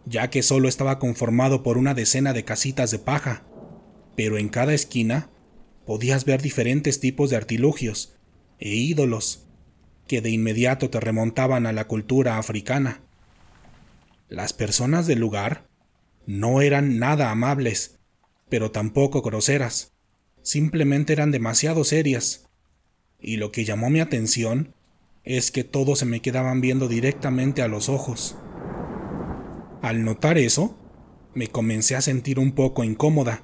ya 0.05 0.29
que 0.29 0.43
solo 0.43 0.67
estaba 0.67 0.99
conformado 0.99 1.63
por 1.63 1.77
una 1.77 1.93
decena 1.93 2.33
de 2.33 2.43
casitas 2.43 2.91
de 2.91 2.99
paja, 2.99 3.45
pero 4.15 4.37
en 4.37 4.49
cada 4.49 4.73
esquina 4.73 5.29
podías 5.85 6.25
ver 6.25 6.41
diferentes 6.41 6.99
tipos 6.99 7.29
de 7.29 7.37
artilugios 7.37 8.15
e 8.59 8.69
ídolos 8.69 9.47
que 10.07 10.21
de 10.21 10.29
inmediato 10.29 10.89
te 10.89 10.99
remontaban 10.99 11.65
a 11.65 11.73
la 11.73 11.87
cultura 11.87 12.37
africana. 12.37 13.01
Las 14.27 14.53
personas 14.53 15.07
del 15.07 15.19
lugar 15.19 15.67
no 16.25 16.61
eran 16.61 16.99
nada 16.99 17.31
amables, 17.31 17.99
pero 18.49 18.71
tampoco 18.71 19.21
groseras, 19.21 19.92
simplemente 20.43 21.13
eran 21.13 21.31
demasiado 21.31 21.83
serias. 21.83 22.45
Y 23.19 23.37
lo 23.37 23.51
que 23.51 23.65
llamó 23.65 23.89
mi 23.89 23.99
atención 23.99 24.75
es 25.23 25.51
que 25.51 25.63
todos 25.63 25.99
se 25.99 26.05
me 26.05 26.21
quedaban 26.21 26.61
viendo 26.61 26.87
directamente 26.87 27.61
a 27.61 27.67
los 27.67 27.89
ojos. 27.89 28.35
Al 29.81 30.03
notar 30.03 30.37
eso, 30.37 30.77
me 31.33 31.47
comencé 31.47 31.95
a 31.95 32.01
sentir 32.01 32.39
un 32.39 32.51
poco 32.51 32.83
incómoda, 32.83 33.43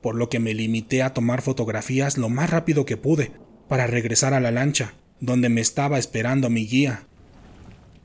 por 0.00 0.14
lo 0.14 0.28
que 0.28 0.40
me 0.40 0.54
limité 0.54 1.02
a 1.02 1.14
tomar 1.14 1.42
fotografías 1.42 2.18
lo 2.18 2.28
más 2.28 2.50
rápido 2.50 2.84
que 2.84 2.96
pude 2.96 3.32
para 3.68 3.86
regresar 3.86 4.34
a 4.34 4.40
la 4.40 4.50
lancha, 4.50 4.94
donde 5.20 5.48
me 5.48 5.60
estaba 5.60 5.98
esperando 5.98 6.50
mi 6.50 6.66
guía. 6.66 7.06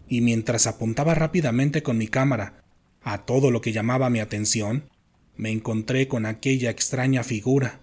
Y 0.07 0.21
mientras 0.21 0.67
apuntaba 0.67 1.15
rápidamente 1.15 1.81
con 1.81 1.97
mi 1.97 2.07
cámara 2.07 2.63
a 3.01 3.25
todo 3.25 3.49
lo 3.49 3.61
que 3.61 3.71
llamaba 3.71 4.09
mi 4.09 4.19
atención, 4.19 4.89
me 5.37 5.51
encontré 5.51 6.07
con 6.07 6.25
aquella 6.25 6.69
extraña 6.69 7.23
figura. 7.23 7.79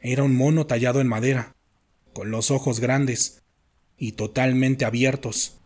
Era 0.00 0.22
un 0.22 0.36
mono 0.36 0.66
tallado 0.66 1.00
en 1.00 1.08
madera, 1.08 1.56
con 2.12 2.30
los 2.30 2.50
ojos 2.50 2.78
grandes 2.78 3.42
y 3.96 4.12
totalmente 4.12 4.84
abiertos. 4.84 5.60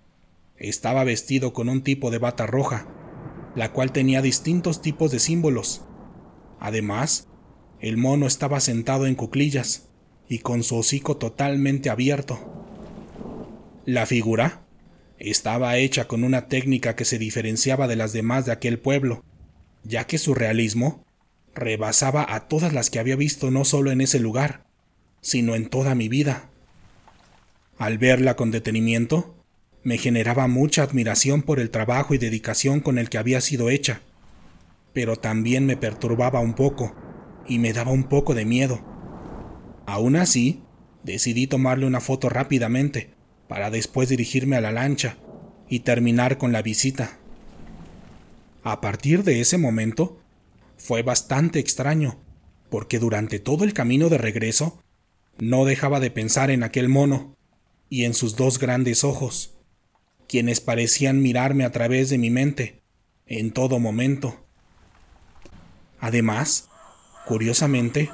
Estaba 0.56 1.04
vestido 1.04 1.52
con 1.52 1.68
un 1.68 1.82
tipo 1.82 2.10
de 2.10 2.18
bata 2.18 2.46
roja, 2.46 2.86
la 3.54 3.72
cual 3.72 3.92
tenía 3.92 4.22
distintos 4.22 4.80
tipos 4.80 5.10
de 5.10 5.18
símbolos. 5.18 5.82
Además, 6.60 7.28
el 7.80 7.98
mono 7.98 8.26
estaba 8.26 8.60
sentado 8.60 9.06
en 9.06 9.16
cuclillas 9.16 9.88
y 10.28 10.38
con 10.38 10.62
su 10.62 10.76
hocico 10.76 11.18
totalmente 11.18 11.90
abierto. 11.90 12.38
La 13.84 14.06
figura 14.06 14.64
estaba 15.18 15.76
hecha 15.76 16.08
con 16.08 16.24
una 16.24 16.48
técnica 16.48 16.96
que 16.96 17.04
se 17.04 17.18
diferenciaba 17.18 17.86
de 17.86 17.96
las 17.96 18.12
demás 18.12 18.46
de 18.46 18.52
aquel 18.52 18.78
pueblo, 18.78 19.24
ya 19.82 20.06
que 20.06 20.16
su 20.16 20.34
realismo 20.34 21.01
rebasaba 21.54 22.26
a 22.28 22.48
todas 22.48 22.72
las 22.72 22.90
que 22.90 22.98
había 22.98 23.16
visto 23.16 23.50
no 23.50 23.64
solo 23.64 23.90
en 23.90 24.00
ese 24.00 24.18
lugar, 24.20 24.64
sino 25.20 25.54
en 25.54 25.68
toda 25.68 25.94
mi 25.94 26.08
vida. 26.08 26.50
Al 27.78 27.98
verla 27.98 28.36
con 28.36 28.50
detenimiento, 28.50 29.34
me 29.82 29.98
generaba 29.98 30.46
mucha 30.46 30.82
admiración 30.82 31.42
por 31.42 31.58
el 31.58 31.70
trabajo 31.70 32.14
y 32.14 32.18
dedicación 32.18 32.80
con 32.80 32.98
el 32.98 33.08
que 33.08 33.18
había 33.18 33.40
sido 33.40 33.70
hecha, 33.70 34.00
pero 34.92 35.16
también 35.16 35.66
me 35.66 35.76
perturbaba 35.76 36.40
un 36.40 36.54
poco 36.54 36.94
y 37.48 37.58
me 37.58 37.72
daba 37.72 37.90
un 37.90 38.04
poco 38.04 38.34
de 38.34 38.44
miedo. 38.44 38.80
Aún 39.86 40.16
así, 40.16 40.62
decidí 41.02 41.46
tomarle 41.46 41.86
una 41.86 42.00
foto 42.00 42.28
rápidamente 42.28 43.10
para 43.48 43.70
después 43.70 44.08
dirigirme 44.08 44.56
a 44.56 44.60
la 44.60 44.72
lancha 44.72 45.16
y 45.68 45.80
terminar 45.80 46.38
con 46.38 46.52
la 46.52 46.62
visita. 46.62 47.18
A 48.62 48.80
partir 48.80 49.24
de 49.24 49.40
ese 49.40 49.58
momento, 49.58 50.21
fue 50.76 51.02
bastante 51.02 51.58
extraño, 51.58 52.20
porque 52.70 52.98
durante 52.98 53.38
todo 53.38 53.64
el 53.64 53.74
camino 53.74 54.08
de 54.08 54.18
regreso 54.18 54.82
no 55.38 55.64
dejaba 55.64 56.00
de 56.00 56.10
pensar 56.10 56.50
en 56.50 56.62
aquel 56.62 56.88
mono 56.88 57.36
y 57.88 58.04
en 58.04 58.14
sus 58.14 58.36
dos 58.36 58.58
grandes 58.58 59.04
ojos, 59.04 59.54
quienes 60.28 60.60
parecían 60.60 61.20
mirarme 61.22 61.64
a 61.64 61.72
través 61.72 62.08
de 62.10 62.18
mi 62.18 62.30
mente 62.30 62.82
en 63.26 63.52
todo 63.52 63.78
momento. 63.78 64.46
Además, 66.00 66.68
curiosamente, 67.26 68.10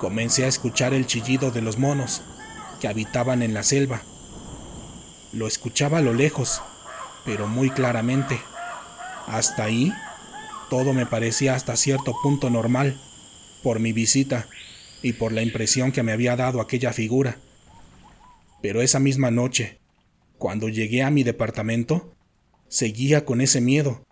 comencé 0.00 0.44
a 0.44 0.48
escuchar 0.48 0.94
el 0.94 1.06
chillido 1.06 1.50
de 1.50 1.62
los 1.62 1.78
monos 1.78 2.22
que 2.80 2.88
habitaban 2.88 3.42
en 3.42 3.54
la 3.54 3.62
selva. 3.62 4.02
Lo 5.32 5.46
escuchaba 5.46 5.98
a 5.98 6.02
lo 6.02 6.14
lejos, 6.14 6.62
pero 7.24 7.46
muy 7.46 7.70
claramente. 7.70 8.40
Hasta 9.26 9.64
ahí, 9.64 9.92
todo 10.70 10.94
me 10.94 11.04
parecía 11.04 11.54
hasta 11.54 11.76
cierto 11.76 12.14
punto 12.22 12.48
normal, 12.48 12.98
por 13.62 13.80
mi 13.80 13.92
visita 13.92 14.48
y 15.02 15.12
por 15.12 15.32
la 15.32 15.42
impresión 15.42 15.92
que 15.92 16.02
me 16.02 16.12
había 16.12 16.36
dado 16.36 16.62
aquella 16.62 16.94
figura. 16.94 17.36
Pero 18.62 18.80
esa 18.80 19.00
misma 19.00 19.30
noche, 19.30 19.80
cuando 20.38 20.70
llegué 20.70 21.02
a 21.02 21.10
mi 21.10 21.24
departamento, 21.24 22.14
seguía 22.68 23.26
con 23.26 23.42
ese 23.42 23.60
miedo, 23.60 24.06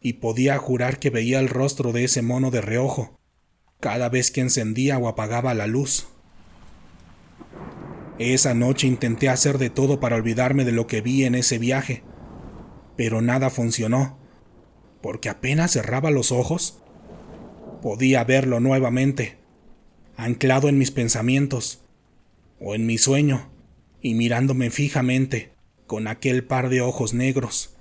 y 0.00 0.14
podía 0.14 0.56
jurar 0.58 0.98
que 0.98 1.10
veía 1.10 1.40
el 1.40 1.48
rostro 1.48 1.92
de 1.92 2.04
ese 2.04 2.22
mono 2.22 2.50
de 2.50 2.60
reojo, 2.60 3.18
cada 3.80 4.08
vez 4.08 4.30
que 4.30 4.40
encendía 4.40 4.98
o 4.98 5.08
apagaba 5.08 5.52
la 5.54 5.66
luz. 5.66 6.06
Esa 8.18 8.54
noche 8.54 8.86
intenté 8.86 9.28
hacer 9.28 9.58
de 9.58 9.68
todo 9.68 10.00
para 10.00 10.16
olvidarme 10.16 10.64
de 10.64 10.72
lo 10.72 10.86
que 10.86 11.00
vi 11.00 11.24
en 11.24 11.34
ese 11.34 11.58
viaje, 11.58 12.04
pero 12.96 13.20
nada 13.20 13.50
funcionó, 13.50 14.18
porque 15.00 15.28
apenas 15.28 15.72
cerraba 15.72 16.10
los 16.10 16.32
ojos, 16.32 16.78
podía 17.82 18.24
verlo 18.24 18.60
nuevamente, 18.60 19.38
anclado 20.16 20.68
en 20.68 20.78
mis 20.78 20.90
pensamientos, 20.90 21.82
o 22.60 22.74
en 22.74 22.86
mi 22.86 22.98
sueño, 22.98 23.50
y 24.00 24.14
mirándome 24.14 24.70
fijamente 24.70 25.52
con 25.86 26.08
aquel 26.08 26.44
par 26.44 26.68
de 26.68 26.80
ojos 26.80 27.14
negros. 27.14 27.74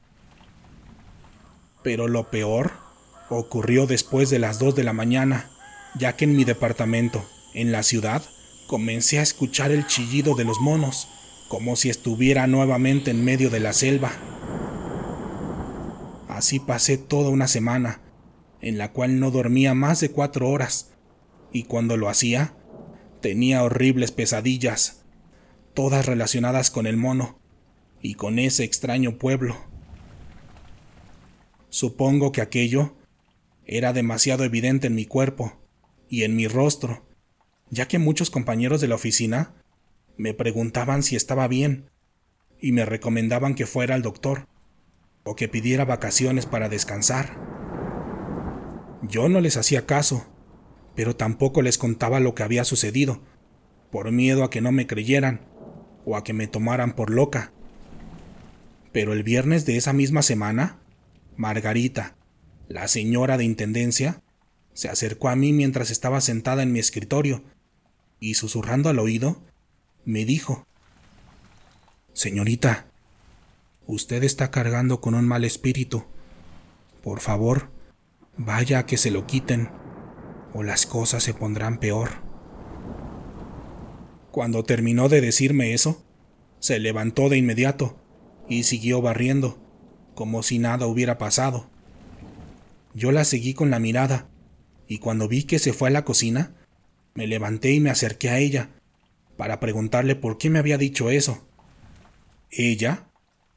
Pero 1.83 2.07
lo 2.07 2.29
peor 2.29 2.73
ocurrió 3.29 3.87
después 3.87 4.29
de 4.29 4.39
las 4.39 4.59
dos 4.59 4.75
de 4.75 4.83
la 4.83 4.93
mañana, 4.93 5.51
ya 5.97 6.15
que 6.15 6.25
en 6.25 6.35
mi 6.35 6.43
departamento, 6.43 7.25
en 7.53 7.71
la 7.71 7.83
ciudad, 7.83 8.23
comencé 8.67 9.19
a 9.19 9.23
escuchar 9.23 9.71
el 9.71 9.87
chillido 9.87 10.35
de 10.35 10.43
los 10.43 10.59
monos, 10.59 11.07
como 11.47 11.75
si 11.75 11.89
estuviera 11.89 12.47
nuevamente 12.47 13.11
en 13.11 13.23
medio 13.23 13.49
de 13.49 13.59
la 13.59 13.73
selva. 13.73 14.11
Así 16.35 16.59
pasé 16.59 16.97
toda 16.97 17.29
una 17.29 17.47
semana, 17.47 18.01
en 18.59 18.77
la 18.77 18.91
cual 18.91 19.21
no 19.21 19.31
dormía 19.31 19.73
más 19.73 20.01
de 20.01 20.11
cuatro 20.11 20.49
horas, 20.49 20.91
y 21.53 21.63
cuando 21.63 21.95
lo 21.95 22.09
hacía, 22.09 22.57
tenía 23.21 23.63
horribles 23.63 24.11
pesadillas, 24.11 25.05
todas 25.73 26.05
relacionadas 26.05 26.71
con 26.71 26.87
el 26.87 26.97
mono 26.97 27.39
y 28.01 28.15
con 28.15 28.37
ese 28.37 28.65
extraño 28.65 29.17
pueblo. 29.17 29.55
Supongo 31.69 32.33
que 32.33 32.41
aquello 32.41 32.97
era 33.63 33.93
demasiado 33.93 34.43
evidente 34.43 34.87
en 34.87 34.95
mi 34.95 35.05
cuerpo 35.05 35.65
y 36.09 36.23
en 36.23 36.35
mi 36.35 36.49
rostro, 36.49 37.07
ya 37.69 37.87
que 37.87 37.97
muchos 37.97 38.29
compañeros 38.29 38.81
de 38.81 38.89
la 38.89 38.95
oficina 38.95 39.53
me 40.17 40.33
preguntaban 40.33 41.01
si 41.01 41.15
estaba 41.15 41.47
bien 41.47 41.89
y 42.59 42.73
me 42.73 42.83
recomendaban 42.83 43.55
que 43.55 43.65
fuera 43.65 43.95
al 43.95 44.01
doctor 44.01 44.49
o 45.25 45.35
que 45.35 45.49
pidiera 45.49 45.85
vacaciones 45.85 46.45
para 46.45 46.69
descansar. 46.69 47.35
Yo 49.01 49.27
no 49.27 49.41
les 49.41 49.57
hacía 49.57 49.87
caso, 49.87 50.27
pero 50.95 51.15
tampoco 51.15 51.63
les 51.63 51.79
contaba 51.79 52.19
lo 52.19 52.35
que 52.35 52.43
había 52.43 52.63
sucedido, 52.63 53.21
por 53.91 54.11
miedo 54.11 54.43
a 54.43 54.51
que 54.51 54.61
no 54.61 54.71
me 54.71 54.85
creyeran 54.85 55.41
o 56.05 56.15
a 56.15 56.23
que 56.23 56.33
me 56.33 56.47
tomaran 56.47 56.93
por 56.93 57.09
loca. 57.09 57.51
Pero 58.91 59.13
el 59.13 59.23
viernes 59.23 59.65
de 59.65 59.77
esa 59.77 59.93
misma 59.93 60.21
semana, 60.21 60.79
Margarita, 61.37 62.15
la 62.67 62.87
señora 62.87 63.37
de 63.37 63.45
Intendencia, 63.45 64.21
se 64.73 64.89
acercó 64.89 65.29
a 65.29 65.35
mí 65.35 65.53
mientras 65.53 65.89
estaba 65.89 66.21
sentada 66.21 66.61
en 66.61 66.71
mi 66.71 66.79
escritorio 66.79 67.43
y 68.19 68.35
susurrando 68.35 68.89
al 68.89 68.99
oído, 68.99 69.41
me 70.05 70.23
dijo, 70.23 70.67
Señorita, 72.13 72.85
Usted 73.87 74.23
está 74.23 74.49
cargando 74.49 74.99
con 74.99 75.13
un 75.13 75.27
mal 75.27 75.43
espíritu. 75.43 76.05
Por 77.03 77.19
favor, 77.19 77.69
vaya 78.35 78.79
a 78.79 78.85
que 78.87 78.97
se 78.97 79.11
lo 79.11 79.27
quiten, 79.27 79.69
o 80.53 80.63
las 80.63 80.87
cosas 80.87 81.21
se 81.21 81.35
pondrán 81.35 81.79
peor. 81.79 82.09
Cuando 84.31 84.63
terminó 84.63 85.07
de 85.07 85.21
decirme 85.21 85.73
eso, 85.73 86.03
se 86.59 86.79
levantó 86.79 87.29
de 87.29 87.37
inmediato 87.37 87.95
y 88.49 88.63
siguió 88.63 89.03
barriendo, 89.03 89.59
como 90.15 90.41
si 90.41 90.57
nada 90.57 90.87
hubiera 90.87 91.19
pasado. 91.19 91.69
Yo 92.95 93.11
la 93.11 93.23
seguí 93.23 93.53
con 93.53 93.69
la 93.69 93.79
mirada, 93.79 94.29
y 94.87 94.97
cuando 94.97 95.27
vi 95.27 95.43
que 95.43 95.59
se 95.59 95.73
fue 95.73 95.89
a 95.89 95.91
la 95.91 96.05
cocina, 96.05 96.55
me 97.13 97.27
levanté 97.27 97.71
y 97.71 97.79
me 97.79 97.91
acerqué 97.91 98.29
a 98.29 98.39
ella, 98.39 98.71
para 99.37 99.59
preguntarle 99.59 100.15
por 100.15 100.39
qué 100.39 100.49
me 100.49 100.57
había 100.57 100.79
dicho 100.79 101.11
eso. 101.11 101.47
Ella 102.49 103.09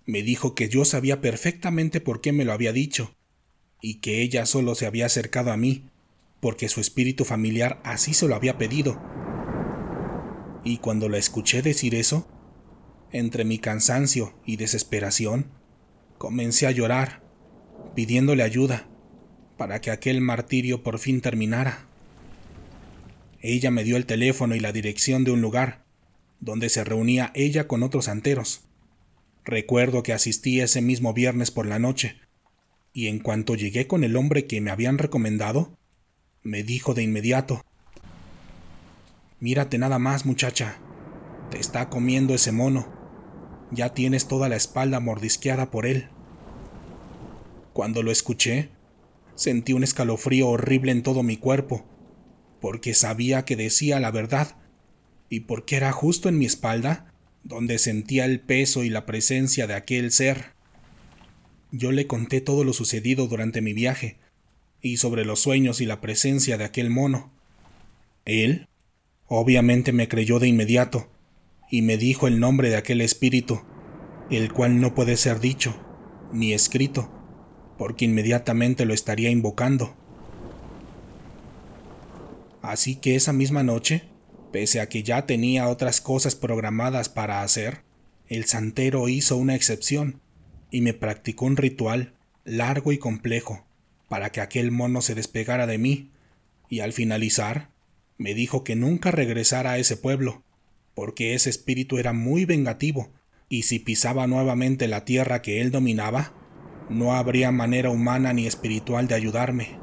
me 0.08 0.22
dijo 0.22 0.54
que 0.54 0.70
yo 0.70 0.86
sabía 0.86 1.20
perfectamente 1.20 2.00
por 2.00 2.22
qué 2.22 2.32
me 2.32 2.46
lo 2.46 2.54
había 2.54 2.72
dicho, 2.72 3.14
y 3.82 3.96
que 3.96 4.22
ella 4.22 4.46
solo 4.46 4.74
se 4.74 4.86
había 4.86 5.04
acercado 5.04 5.52
a 5.52 5.58
mí, 5.58 5.84
porque 6.40 6.70
su 6.70 6.80
espíritu 6.80 7.26
familiar 7.26 7.78
así 7.84 8.14
se 8.14 8.26
lo 8.26 8.34
había 8.34 8.56
pedido. 8.56 8.98
Y 10.64 10.78
cuando 10.78 11.10
la 11.10 11.18
escuché 11.18 11.60
decir 11.60 11.94
eso, 11.94 12.26
entre 13.12 13.44
mi 13.44 13.58
cansancio 13.58 14.32
y 14.46 14.56
desesperación, 14.56 15.50
comencé 16.16 16.66
a 16.66 16.70
llorar, 16.70 17.22
pidiéndole 17.94 18.42
ayuda 18.42 18.88
para 19.58 19.82
que 19.82 19.90
aquel 19.90 20.22
martirio 20.22 20.82
por 20.82 20.98
fin 20.98 21.20
terminara. 21.20 21.86
Ella 23.42 23.70
me 23.70 23.84
dio 23.84 23.98
el 23.98 24.06
teléfono 24.06 24.54
y 24.54 24.60
la 24.60 24.72
dirección 24.72 25.24
de 25.24 25.32
un 25.32 25.42
lugar 25.42 25.84
donde 26.40 26.70
se 26.70 26.82
reunía 26.82 27.30
ella 27.34 27.68
con 27.68 27.82
otros 27.82 28.06
santeros. 28.06 28.67
Recuerdo 29.48 30.02
que 30.02 30.12
asistí 30.12 30.60
ese 30.60 30.82
mismo 30.82 31.14
viernes 31.14 31.50
por 31.50 31.64
la 31.64 31.78
noche, 31.78 32.20
y 32.92 33.06
en 33.06 33.18
cuanto 33.18 33.54
llegué 33.54 33.86
con 33.86 34.04
el 34.04 34.14
hombre 34.14 34.46
que 34.46 34.60
me 34.60 34.70
habían 34.70 34.98
recomendado, 34.98 35.74
me 36.42 36.62
dijo 36.62 36.92
de 36.92 37.02
inmediato, 37.02 37.64
Mírate 39.40 39.78
nada 39.78 39.98
más, 39.98 40.26
muchacha, 40.26 40.76
te 41.50 41.58
está 41.58 41.88
comiendo 41.88 42.34
ese 42.34 42.52
mono, 42.52 42.92
ya 43.70 43.94
tienes 43.94 44.28
toda 44.28 44.50
la 44.50 44.56
espalda 44.56 45.00
mordisqueada 45.00 45.70
por 45.70 45.86
él. 45.86 46.10
Cuando 47.72 48.02
lo 48.02 48.10
escuché, 48.10 48.68
sentí 49.34 49.72
un 49.72 49.82
escalofrío 49.82 50.46
horrible 50.46 50.92
en 50.92 51.02
todo 51.02 51.22
mi 51.22 51.38
cuerpo, 51.38 51.86
porque 52.60 52.92
sabía 52.92 53.46
que 53.46 53.56
decía 53.56 53.98
la 53.98 54.10
verdad 54.10 54.58
y 55.30 55.40
porque 55.40 55.76
era 55.76 55.90
justo 55.90 56.28
en 56.28 56.36
mi 56.36 56.44
espalda 56.44 57.07
donde 57.44 57.78
sentía 57.78 58.24
el 58.24 58.40
peso 58.40 58.84
y 58.84 58.90
la 58.90 59.06
presencia 59.06 59.66
de 59.66 59.74
aquel 59.74 60.12
ser. 60.12 60.52
Yo 61.70 61.92
le 61.92 62.06
conté 62.06 62.40
todo 62.40 62.64
lo 62.64 62.72
sucedido 62.72 63.26
durante 63.26 63.60
mi 63.60 63.72
viaje, 63.72 64.16
y 64.80 64.98
sobre 64.98 65.24
los 65.24 65.40
sueños 65.40 65.80
y 65.80 65.86
la 65.86 66.00
presencia 66.00 66.56
de 66.56 66.64
aquel 66.64 66.90
mono. 66.90 67.32
Él, 68.24 68.68
obviamente, 69.26 69.92
me 69.92 70.08
creyó 70.08 70.38
de 70.38 70.48
inmediato, 70.48 71.10
y 71.70 71.82
me 71.82 71.96
dijo 71.96 72.26
el 72.26 72.40
nombre 72.40 72.70
de 72.70 72.76
aquel 72.76 73.00
espíritu, 73.00 73.62
el 74.30 74.52
cual 74.52 74.80
no 74.80 74.94
puede 74.94 75.16
ser 75.16 75.40
dicho, 75.40 75.78
ni 76.32 76.52
escrito, 76.52 77.10
porque 77.76 78.04
inmediatamente 78.04 78.84
lo 78.84 78.94
estaría 78.94 79.30
invocando. 79.30 79.94
Así 82.62 82.96
que 82.96 83.16
esa 83.16 83.32
misma 83.32 83.62
noche 83.62 84.04
Pese 84.52 84.80
a 84.80 84.88
que 84.88 85.02
ya 85.02 85.26
tenía 85.26 85.68
otras 85.68 86.00
cosas 86.00 86.34
programadas 86.34 87.08
para 87.08 87.42
hacer, 87.42 87.82
el 88.28 88.44
santero 88.44 89.08
hizo 89.08 89.36
una 89.36 89.54
excepción 89.54 90.20
y 90.70 90.80
me 90.80 90.94
practicó 90.94 91.46
un 91.46 91.56
ritual 91.56 92.14
largo 92.44 92.92
y 92.92 92.98
complejo 92.98 93.64
para 94.08 94.30
que 94.30 94.40
aquel 94.40 94.70
mono 94.70 95.02
se 95.02 95.14
despegara 95.14 95.66
de 95.66 95.78
mí, 95.78 96.10
y 96.68 96.80
al 96.80 96.92
finalizar 96.92 97.70
me 98.16 98.34
dijo 98.34 98.64
que 98.64 98.74
nunca 98.74 99.10
regresara 99.10 99.72
a 99.72 99.78
ese 99.78 99.96
pueblo, 99.96 100.42
porque 100.94 101.34
ese 101.34 101.50
espíritu 101.50 101.98
era 101.98 102.12
muy 102.12 102.44
vengativo, 102.44 103.12
y 103.48 103.62
si 103.62 103.78
pisaba 103.78 104.26
nuevamente 104.26 104.88
la 104.88 105.04
tierra 105.04 105.42
que 105.42 105.60
él 105.60 105.70
dominaba, 105.70 106.32
no 106.90 107.14
habría 107.14 107.52
manera 107.52 107.90
humana 107.90 108.32
ni 108.32 108.46
espiritual 108.46 109.06
de 109.06 109.14
ayudarme. 109.14 109.78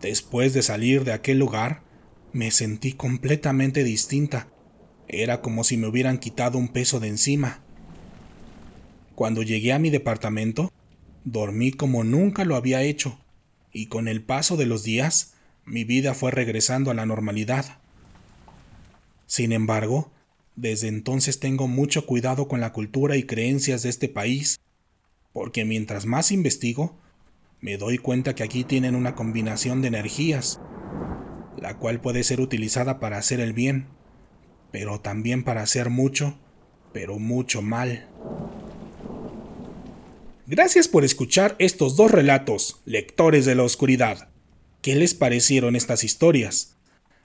Después 0.00 0.52
de 0.52 0.62
salir 0.62 1.04
de 1.04 1.12
aquel 1.12 1.38
lugar, 1.38 1.83
me 2.34 2.50
sentí 2.50 2.92
completamente 2.92 3.84
distinta. 3.84 4.48
Era 5.06 5.40
como 5.40 5.62
si 5.62 5.76
me 5.76 5.86
hubieran 5.86 6.18
quitado 6.18 6.58
un 6.58 6.68
peso 6.68 6.98
de 6.98 7.06
encima. 7.06 7.62
Cuando 9.14 9.42
llegué 9.42 9.72
a 9.72 9.78
mi 9.78 9.88
departamento, 9.88 10.72
dormí 11.22 11.70
como 11.70 12.02
nunca 12.02 12.44
lo 12.44 12.56
había 12.56 12.82
hecho, 12.82 13.20
y 13.72 13.86
con 13.86 14.08
el 14.08 14.20
paso 14.20 14.56
de 14.56 14.66
los 14.66 14.82
días, 14.82 15.34
mi 15.64 15.84
vida 15.84 16.12
fue 16.12 16.32
regresando 16.32 16.90
a 16.90 16.94
la 16.94 17.06
normalidad. 17.06 17.78
Sin 19.26 19.52
embargo, 19.52 20.10
desde 20.56 20.88
entonces 20.88 21.38
tengo 21.38 21.68
mucho 21.68 22.04
cuidado 22.04 22.48
con 22.48 22.60
la 22.60 22.72
cultura 22.72 23.16
y 23.16 23.22
creencias 23.22 23.84
de 23.84 23.90
este 23.90 24.08
país, 24.08 24.58
porque 25.32 25.64
mientras 25.64 26.04
más 26.04 26.32
investigo, 26.32 26.98
me 27.60 27.76
doy 27.76 27.98
cuenta 27.98 28.34
que 28.34 28.42
aquí 28.42 28.64
tienen 28.64 28.96
una 28.96 29.14
combinación 29.14 29.82
de 29.82 29.88
energías 29.88 30.60
la 31.64 31.78
cual 31.78 31.98
puede 31.98 32.24
ser 32.24 32.42
utilizada 32.42 33.00
para 33.00 33.16
hacer 33.16 33.40
el 33.40 33.54
bien, 33.54 33.86
pero 34.70 35.00
también 35.00 35.44
para 35.44 35.62
hacer 35.62 35.88
mucho, 35.88 36.38
pero 36.92 37.18
mucho 37.18 37.62
mal. 37.62 38.06
Gracias 40.46 40.88
por 40.88 41.06
escuchar 41.06 41.56
estos 41.58 41.96
dos 41.96 42.10
relatos, 42.10 42.82
lectores 42.84 43.46
de 43.46 43.54
la 43.54 43.62
oscuridad. 43.62 44.28
¿Qué 44.82 44.94
les 44.94 45.14
parecieron 45.14 45.74
estas 45.74 46.04
historias? 46.04 46.76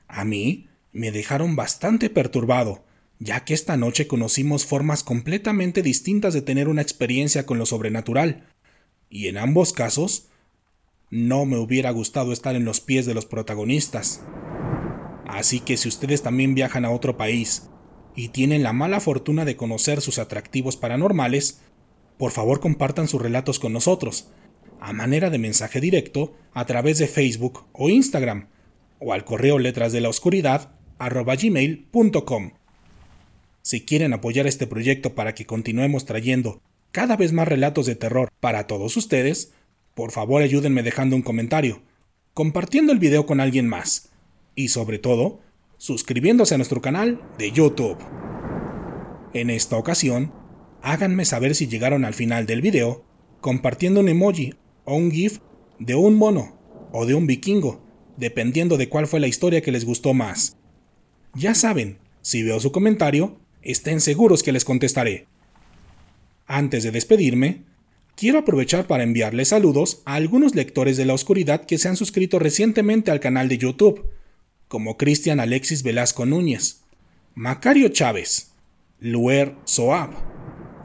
A 0.08 0.24
mí 0.24 0.70
me 0.94 1.12
dejaron 1.12 1.58
bastante 1.58 2.10
perturbado, 2.10 2.86
ya 3.20 3.44
que 3.44 3.54
esta 3.54 3.76
noche 3.76 4.08
conocimos 4.08 4.66
formas 4.66 5.04
completamente 5.04 5.82
distintas 5.82 6.34
de 6.34 6.42
tener 6.42 6.70
una 6.70 6.82
experiencia 6.82 7.46
con 7.46 7.58
lo 7.58 7.66
sobrenatural, 7.66 8.48
y 9.10 9.28
en 9.28 9.38
ambos 9.38 9.74
casos 9.74 10.29
no 11.10 11.46
me 11.46 11.58
hubiera 11.58 11.92
gustado 11.92 12.32
estar 12.32 12.56
en 12.56 12.66
los 12.66 12.82
pies 12.82 13.06
de 13.06 13.14
los 13.14 13.26
protagonistas. 13.26 14.22
Así 15.28 15.60
que 15.60 15.78
si 15.78 15.88
ustedes 15.88 16.22
también 16.22 16.56
viajan 16.56 16.86
a 16.86 16.92
otro 16.92 17.18
país 17.18 17.70
y 18.16 18.30
tienen 18.30 18.64
la 18.64 18.74
mala 18.74 19.00
fortuna 19.00 19.46
de 19.46 19.56
conocer 19.56 20.02
sus 20.02 20.20
atractivos 20.20 20.78
paranormales, 20.78 21.62
por 22.18 22.32
favor 22.32 22.60
compartan 22.60 23.08
sus 23.08 23.22
relatos 23.22 23.60
con 23.60 23.74
nosotros, 23.74 24.30
a 24.80 24.94
manera 24.94 25.30
de 25.30 25.38
mensaje 25.38 25.80
directo 25.80 26.36
a 26.54 26.66
través 26.66 26.98
de 26.98 27.08
Facebook 27.08 27.66
o 27.74 27.90
Instagram, 27.90 28.48
o 29.00 29.14
al 29.14 29.24
correo 29.24 29.60
letras 29.60 29.92
de 29.94 30.02
la 30.02 30.10
oscuridad 30.10 30.72
gmail.com. 31.00 32.52
Si 33.62 33.86
quieren 33.86 34.14
apoyar 34.14 34.48
este 34.48 34.68
proyecto 34.68 35.16
para 35.16 35.34
que 35.34 35.46
continuemos 35.46 36.06
trayendo 36.06 36.62
cada 36.92 37.16
vez 37.16 37.34
más 37.34 37.48
relatos 37.48 37.86
de 37.86 37.96
terror 37.96 38.30
para 38.40 38.68
todos 38.68 38.98
ustedes, 38.98 39.54
por 40.00 40.14
favor 40.14 40.42
ayúdenme 40.42 40.82
dejando 40.82 41.18
un 41.18 41.22
comentario, 41.22 41.82
compartiendo 42.34 42.94
el 42.94 43.00
video 43.00 43.26
con 43.26 43.42
alguien 43.42 43.68
más 43.68 44.14
y 44.56 44.70
sobre 44.70 44.98
todo, 44.98 45.42
suscribiéndose 45.76 46.56
a 46.56 46.58
nuestro 46.58 46.82
canal 46.82 47.22
de 47.38 47.52
YouTube. 47.52 47.98
En 49.34 49.50
esta 49.50 49.76
ocasión, 49.76 50.32
háganme 50.82 51.26
saber 51.26 51.54
si 51.54 51.68
llegaron 51.68 52.06
al 52.06 52.14
final 52.14 52.46
del 52.46 52.62
video 52.62 53.04
compartiendo 53.42 54.00
un 54.00 54.08
emoji 54.08 54.54
o 54.86 54.96
un 54.96 55.12
GIF 55.12 55.40
de 55.80 55.96
un 55.96 56.16
mono 56.16 56.58
o 56.94 57.06
de 57.06 57.16
un 57.16 57.28
vikingo, 57.28 57.84
dependiendo 58.16 58.78
de 58.78 58.88
cuál 58.88 59.06
fue 59.06 59.20
la 59.20 59.28
historia 59.28 59.60
que 59.60 59.74
les 59.74 59.84
gustó 59.84 60.14
más. 60.14 60.56
Ya 61.34 61.54
saben, 61.54 62.00
si 62.22 62.42
veo 62.42 62.62
su 62.62 62.72
comentario, 62.72 63.38
estén 63.62 64.00
seguros 64.00 64.44
que 64.44 64.54
les 64.54 64.64
contestaré. 64.64 65.28
Antes 66.48 66.84
de 66.84 66.92
despedirme, 66.92 67.66
quiero 68.20 68.40
aprovechar 68.40 68.86
para 68.86 69.04
enviarles 69.04 69.48
saludos 69.48 70.02
a 70.04 70.16
algunos 70.16 70.54
lectores 70.54 70.98
de 70.98 71.06
la 71.06 71.14
oscuridad 71.14 71.66
que 71.66 71.78
se 71.78 71.88
han 71.88 71.96
suscrito 71.96 72.38
recientemente 72.38 73.12
al 73.12 73.22
canal 73.22 73.48
de 73.48 73.58
YouTube, 73.58 74.10
como 74.68 74.98
Cristian 74.98 75.40
Alexis 75.40 75.84
Velasco 75.84 76.26
Núñez, 76.26 76.82
Macario 77.34 77.88
Chávez, 77.88 78.52
Luer 79.00 79.56
Soab, 79.64 80.10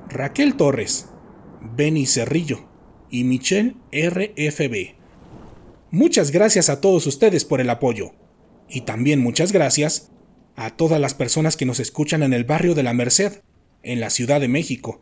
Raquel 0.09 0.55
Torres, 0.55 1.09
Benny 1.61 2.07
Cerrillo 2.07 2.69
y 3.11 3.25
Michelle 3.25 3.75
RFB. 3.91 4.95
Muchas 5.91 6.31
gracias 6.31 6.69
a 6.69 6.81
todos 6.81 7.05
ustedes 7.09 7.45
por 7.45 7.61
el 7.61 7.69
apoyo. 7.69 8.13
Y 8.69 8.83
también 8.83 9.19
muchas 9.19 9.51
gracias 9.51 10.13
a 10.55 10.71
todas 10.71 11.01
las 11.01 11.15
personas 11.15 11.57
que 11.57 11.67
nos 11.67 11.81
escuchan 11.81 12.23
en 12.23 12.33
el 12.33 12.45
barrio 12.45 12.77
de 12.77 12.85
la 12.85 12.95
Merced, 12.95 13.43
en 13.83 13.99
la 13.99 14.11
Ciudad 14.11 14.41
de 14.41 14.47
México, 14.47 15.01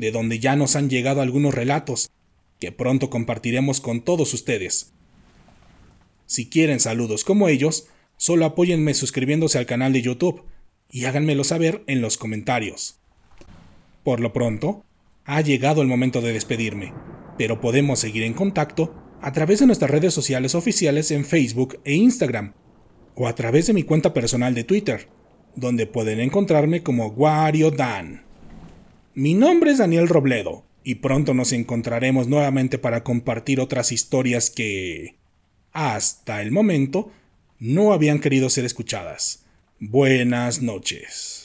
de 0.00 0.10
donde 0.10 0.38
ya 0.38 0.56
nos 0.56 0.76
han 0.76 0.88
llegado 0.88 1.20
algunos 1.20 1.54
relatos 1.54 2.10
que 2.58 2.72
pronto 2.72 3.10
compartiremos 3.10 3.80
con 3.80 4.02
todos 4.02 4.34
ustedes. 4.34 4.92
Si 6.26 6.48
quieren 6.48 6.80
saludos 6.80 7.24
como 7.24 7.48
ellos, 7.48 7.86
solo 8.16 8.44
apóyenme 8.44 8.94
suscribiéndose 8.94 9.58
al 9.58 9.66
canal 9.66 9.92
de 9.92 10.02
YouTube 10.02 10.42
y 10.90 11.04
háganmelo 11.04 11.44
saber 11.44 11.84
en 11.86 12.00
los 12.00 12.16
comentarios. 12.16 12.98
Por 14.02 14.20
lo 14.20 14.32
pronto, 14.32 14.84
ha 15.24 15.40
llegado 15.42 15.82
el 15.82 15.88
momento 15.88 16.20
de 16.20 16.32
despedirme, 16.32 16.92
pero 17.36 17.60
podemos 17.60 17.98
seguir 17.98 18.22
en 18.22 18.34
contacto 18.34 18.94
a 19.20 19.32
través 19.32 19.60
de 19.60 19.66
nuestras 19.66 19.90
redes 19.90 20.14
sociales 20.14 20.54
oficiales 20.54 21.10
en 21.10 21.24
Facebook 21.24 21.78
e 21.84 21.94
Instagram, 21.94 22.54
o 23.14 23.28
a 23.28 23.34
través 23.34 23.66
de 23.66 23.74
mi 23.74 23.82
cuenta 23.82 24.14
personal 24.14 24.54
de 24.54 24.64
Twitter, 24.64 25.08
donde 25.56 25.86
pueden 25.86 26.20
encontrarme 26.20 26.82
como 26.82 27.08
Wario 27.08 27.70
Dan. 27.70 28.29
Mi 29.14 29.34
nombre 29.34 29.72
es 29.72 29.78
Daniel 29.78 30.08
Robledo 30.08 30.64
y 30.84 30.96
pronto 30.96 31.34
nos 31.34 31.52
encontraremos 31.52 32.28
nuevamente 32.28 32.78
para 32.78 33.02
compartir 33.02 33.58
otras 33.58 33.90
historias 33.90 34.50
que, 34.50 35.16
hasta 35.72 36.42
el 36.42 36.52
momento, 36.52 37.10
no 37.58 37.92
habían 37.92 38.20
querido 38.20 38.48
ser 38.50 38.64
escuchadas. 38.64 39.44
Buenas 39.80 40.62
noches. 40.62 41.39